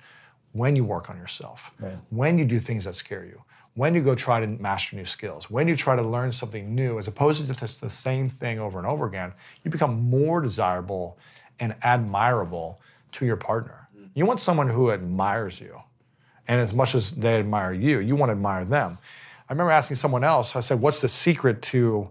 [0.52, 1.96] when you work on yourself, Right.
[2.10, 3.42] when you do things that scare you,
[3.74, 6.98] when you go try to master new skills, when you try to learn something new,
[6.98, 9.32] as opposed to just the same thing over and over again,
[9.64, 11.18] you become more desirable
[11.60, 12.80] and admirable
[13.12, 13.88] to your partner.
[13.98, 14.08] Mm.
[14.14, 15.78] You want someone who admires you.
[16.48, 18.98] And as much as they admire you, you want to admire them.
[19.48, 22.08] I remember asking someone else, I said, What's the secret to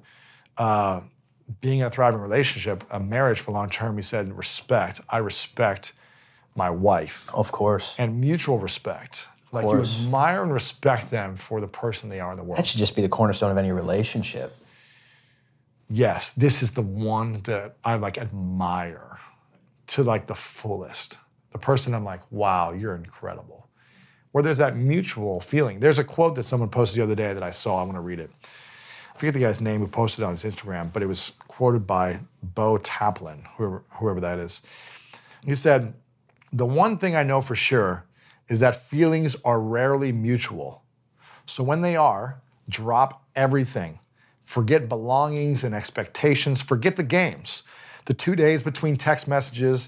[0.57, 1.01] uh,
[1.61, 3.95] being in a thriving relationship, a marriage for long term?
[3.97, 5.01] He said, Respect.
[5.09, 5.93] I respect
[6.55, 7.95] my wife Of course.
[7.97, 9.27] and mutual respect.
[9.51, 12.57] Like you admire and respect them for the person they are in the world.
[12.57, 14.53] That should just be the cornerstone of any relationship.
[15.89, 19.19] yes, this is the one that I like admire
[19.87, 21.17] to like the fullest.
[21.51, 23.64] The person I'm like, wow, you're incredible.
[24.35, 25.79] Where there's that mutual feeling.
[25.79, 27.79] There's a quote that someone posted the other day that I saw.
[27.79, 28.29] I want to read it.
[28.43, 31.87] I forget the guy's name who posted it on his Instagram, but it was quoted
[31.87, 34.61] by Beau Taplin, whoever, whoever that is.
[35.45, 35.93] He said,
[36.51, 38.07] The one thing I know for sure
[38.49, 40.83] is that feelings are rarely mutual.
[41.45, 43.99] So when they are, drop everything.
[44.43, 46.61] Forget belongings and expectations.
[46.61, 47.63] Forget the games.
[48.03, 49.87] The two days between text messages,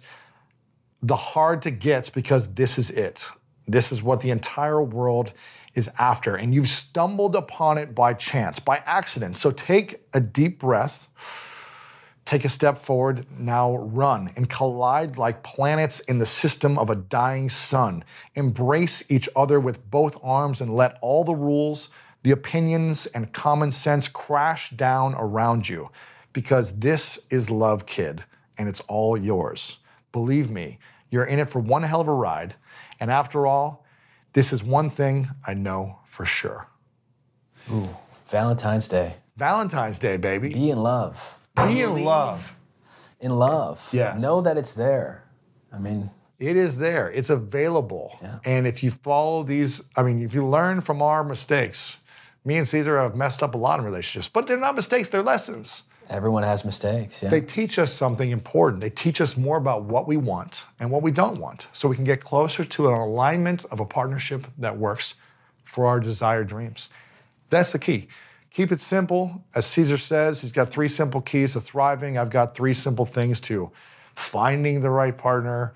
[1.04, 3.26] the hard to gets because this is it.
[3.68, 5.34] This is what the entire world
[5.76, 6.36] is after.
[6.36, 9.38] And you've stumbled upon it by chance, by accident.
[9.38, 11.08] So take a deep breath,
[12.26, 16.96] take a step forward, now run and collide like planets in the system of a
[16.96, 18.04] dying sun.
[18.36, 21.90] Embrace each other with both arms and let all the rules,
[22.24, 25.90] the opinions, and common sense crash down around you.
[26.34, 28.24] Because this is love, kid,
[28.58, 29.78] and it's all yours.
[30.12, 30.80] Believe me,
[31.10, 32.56] you're in it for one hell of a ride.
[33.00, 33.86] And after all,
[34.34, 36.68] this is one thing I know for sure.
[37.72, 37.90] Ooh,
[38.28, 39.14] Valentine's Day.
[39.36, 40.50] Valentine's Day, baby.
[40.50, 41.36] Be in love.
[41.56, 42.56] Be in love.
[43.20, 43.88] In love.
[43.92, 44.22] Yes.
[44.22, 45.24] Know that it's there.
[45.74, 47.12] I mean, It is there.
[47.12, 48.18] It's available.
[48.22, 48.40] Yeah.
[48.46, 51.98] And if you follow these, I mean, if you learn from our mistakes,
[52.46, 55.24] me and Cesar have messed up a lot in relationships, but they're not mistakes, they're
[55.24, 55.84] lessons.
[56.10, 57.22] Everyone has mistakes.
[57.22, 57.30] Yeah.
[57.30, 58.82] They teach us something important.
[58.82, 61.96] They teach us more about what we want and what we don't want so we
[61.96, 65.16] can get closer to an alignment of a partnership that works
[65.64, 66.90] for our desired dreams.
[67.50, 68.08] That's the key.
[68.52, 69.44] Keep it simple.
[69.54, 72.18] As Cesar says, he's got three simple keys to thriving.
[72.18, 73.72] I've got three simple things to
[74.16, 75.74] finding the right partner.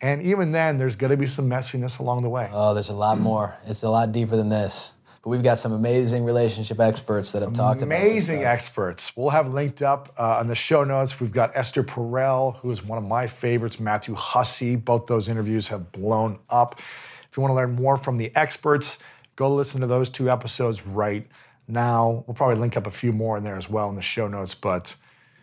[0.00, 2.48] And even then, there's going to be some messiness along the way.
[2.52, 3.56] oh, there's a lot more.
[3.66, 4.92] It's a lot deeper than this.
[5.26, 9.16] But we've got some amazing relationship experts that have talked about Amazing experts.
[9.16, 11.18] We'll have linked up uh, on the show notes.
[11.18, 14.76] We've got Esther Perel, who is one of my favorites, Matthew Hussey.
[14.76, 16.78] Both those interviews have blown up.
[16.78, 18.98] If you want to learn more from the experts,
[19.34, 21.26] go listen to those two episodes right
[21.66, 22.22] now.
[22.28, 24.54] We'll probably link up a few more in there as well in the show notes.
[24.54, 24.94] But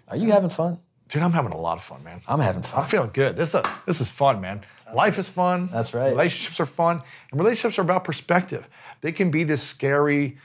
[0.07, 0.79] Are you having fun?
[1.09, 2.21] dude, I'm having a lot of fun, man.
[2.25, 2.83] I'm having fun.
[2.83, 3.35] I'm feeling good.
[3.35, 4.61] This is this is fun, man.
[4.93, 5.69] Life is fun.
[5.71, 6.09] That's right.
[6.09, 8.67] Relationships are fun, and relationships are about perspective.
[9.01, 10.37] They can be this scary,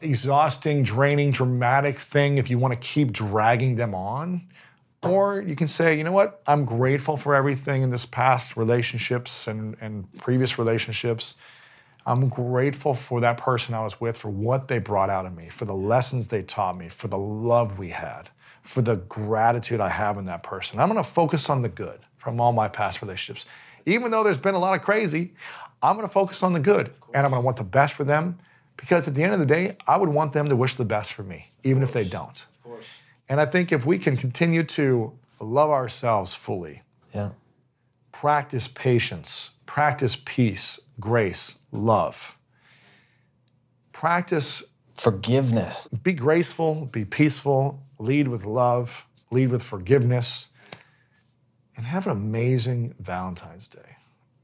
[0.00, 4.42] exhausting, draining, dramatic thing if you want to keep dragging them on.
[5.02, 6.42] Or you can say, you know what?
[6.46, 11.36] I'm grateful for everything in this past relationships and, and previous relationships.
[12.04, 15.50] I'm grateful for that person I was with, for what they brought out of me,
[15.50, 18.30] for the lessons they taught me, for the love we had,
[18.62, 20.80] for the gratitude I have in that person.
[20.80, 23.46] I'm gonna focus on the good from all my past relationships.
[23.86, 25.34] Even though there's been a lot of crazy,
[25.82, 28.38] I'm gonna focus on the good and I'm gonna want the best for them
[28.76, 31.12] because at the end of the day, I would want them to wish the best
[31.12, 32.44] for me, even if they don't.
[33.28, 36.82] And I think if we can continue to love ourselves fully,
[37.14, 37.30] Yeah.
[38.12, 42.36] practice patience, practice peace, grace, love.
[43.92, 44.62] Practice,
[44.94, 45.88] Forgiveness.
[46.02, 50.46] be graceful, be peaceful, lead with love, lead with forgiveness,
[51.78, 53.96] and have an amazing Valentine's Day.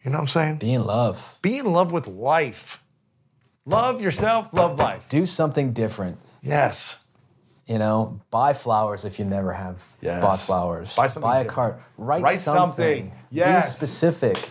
[0.05, 0.57] You know what I'm saying?
[0.57, 1.35] Be in love.
[1.43, 2.83] Be in love with life.
[3.67, 5.05] Love yourself, love life.
[5.09, 6.19] Do something different.
[6.43, 7.05] Yes.
[7.67, 10.23] You know, buy flowers if you never have Yes.
[10.23, 10.95] bought flowers.
[10.95, 11.77] Buy something Buy a card.
[11.99, 13.11] Write, Write something.
[13.11, 13.13] something.
[13.31, 13.81] Yes.
[13.81, 14.51] Be specific.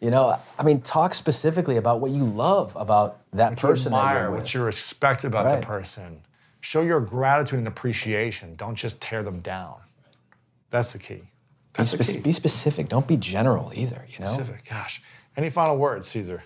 [0.00, 3.92] You know, I mean, talk specifically about what you love about that What you person
[3.92, 5.60] that admire, you're what you respect about Right.
[5.60, 6.22] the person.
[6.60, 8.56] Show your gratitude and appreciation.
[8.56, 9.76] Don't just tear them down.
[10.70, 11.22] That's the key.
[11.72, 12.20] Be, That's spec- key.
[12.20, 12.88] be specific.
[12.88, 14.04] Don't be general either.
[14.08, 14.68] You know, Specific.
[14.68, 15.02] Gosh.
[15.36, 16.42] Any final words, Cesar?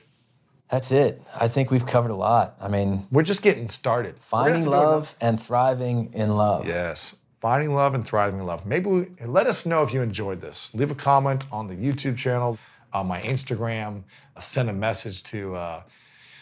[0.71, 1.23] that's it.
[1.39, 2.57] I think we've covered a lot.
[2.61, 4.17] I mean, We're just getting started.
[4.33, 6.67] We're gonna have finding love and thriving in love.
[6.67, 7.15] Yes.
[7.41, 8.67] Finding love and thriving in love.
[8.67, 10.75] Maybe we, let us know if you enjoyed this.
[10.75, 12.59] Leave a comment on the YouTube channel,
[12.93, 14.03] on my Instagram.
[14.41, 15.83] Send a message to uh,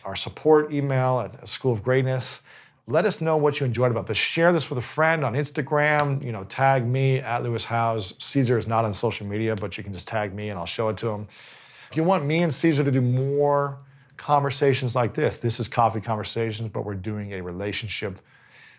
[0.05, 2.43] our support email at School of Greatness.
[2.89, 4.19] Let us know what you enjoyed about this.
[4.19, 6.23] Share this with a friend on Instagram.
[6.23, 8.15] You know, tag me at Lewis Howes.
[8.19, 10.89] Cesar is not on social media, but you can just tag me and I'll show
[10.89, 11.29] it to him.
[11.91, 13.79] If you want me and Cesar to do more
[14.17, 18.19] conversations like this, this is Coffee Conversations, but we're doing a relationship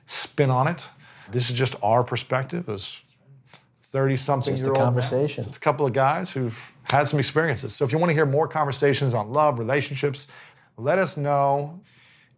[0.07, 0.87] spin on it.
[1.31, 2.99] This is just our perspective as
[3.83, 4.77] 30 something year old.
[4.77, 5.45] conversation.
[5.47, 6.57] It's a couple of guys who've
[6.89, 7.73] had some experiences.
[7.73, 10.27] So if you want to hear more conversations on love, relationships,
[10.77, 11.79] let us know.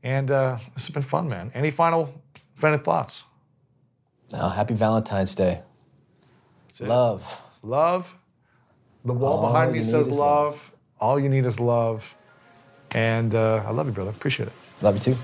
[0.06, 1.52] And uh, this has been fun, man.
[1.56, 2.14] Any final,
[2.54, 3.24] final thoughts?
[4.34, 5.64] Oh, happy Valentine's Day.
[6.68, 6.88] That's it.
[6.88, 7.42] Love.
[7.64, 8.16] Love.
[9.04, 10.18] The wall All behind me says love.
[10.18, 10.72] love.
[11.00, 12.16] All you need is love.
[12.94, 14.12] And uh, I love you, brother.
[14.12, 14.54] Appreciate it.
[14.84, 15.18] Love you too.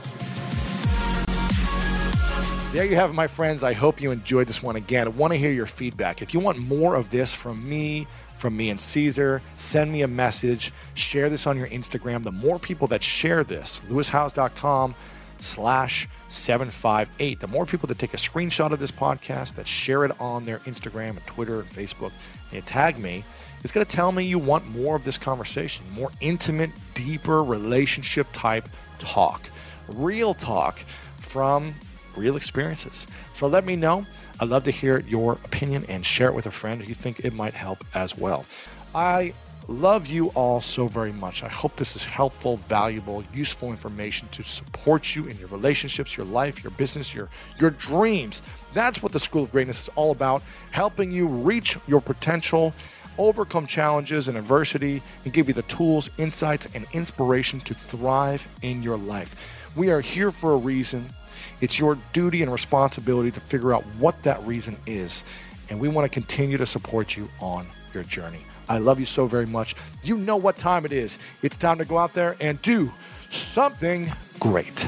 [2.74, 3.64] There you have it, my friends.
[3.64, 5.06] I hope you enjoyed this one again.
[5.06, 6.24] I want to hear your feedback.
[6.24, 8.08] If you want more of this from me,
[8.42, 10.74] from me and Cesar, send me a message.
[10.96, 12.24] Share this on your Instagram.
[12.24, 14.96] The more people that share this, lewishowes.com
[15.40, 17.40] slash 758.
[17.40, 20.60] The more people that take a screenshot of this podcast, that share it on their
[20.60, 22.12] Instagram and Twitter and Facebook,
[22.52, 23.24] and tag me,
[23.64, 28.28] it's going to tell me you want more of this conversation, more intimate, deeper relationship
[28.34, 28.68] type
[28.98, 29.50] talk,
[29.88, 30.80] real talk
[31.18, 31.74] from
[32.18, 33.08] real experiences.
[33.34, 34.06] So let me know.
[34.40, 37.34] I'd love to hear your opinion and share it with a friend you think it
[37.34, 38.46] might help as well.
[38.94, 39.34] I
[39.68, 41.44] love you all so very much.
[41.44, 46.26] I hope this is helpful, valuable, useful information to support you in your relationships, your
[46.26, 48.42] life, your business, your your dreams.
[48.74, 52.74] That's what the School of Greatness is all about, helping you reach your potential,
[53.18, 58.82] overcome challenges and adversity, and give you the tools, insights, and inspiration to thrive in
[58.84, 59.70] your life.
[59.76, 61.14] We are here for a reason.
[61.62, 65.24] It's your duty and responsibility to figure out what that reason is.
[65.70, 68.42] And we want to continue to support you on your journey.
[68.68, 69.76] I love you so very much.
[70.04, 71.20] You know what time it is.
[71.42, 72.92] It's time to go out there and do
[73.30, 74.88] something great.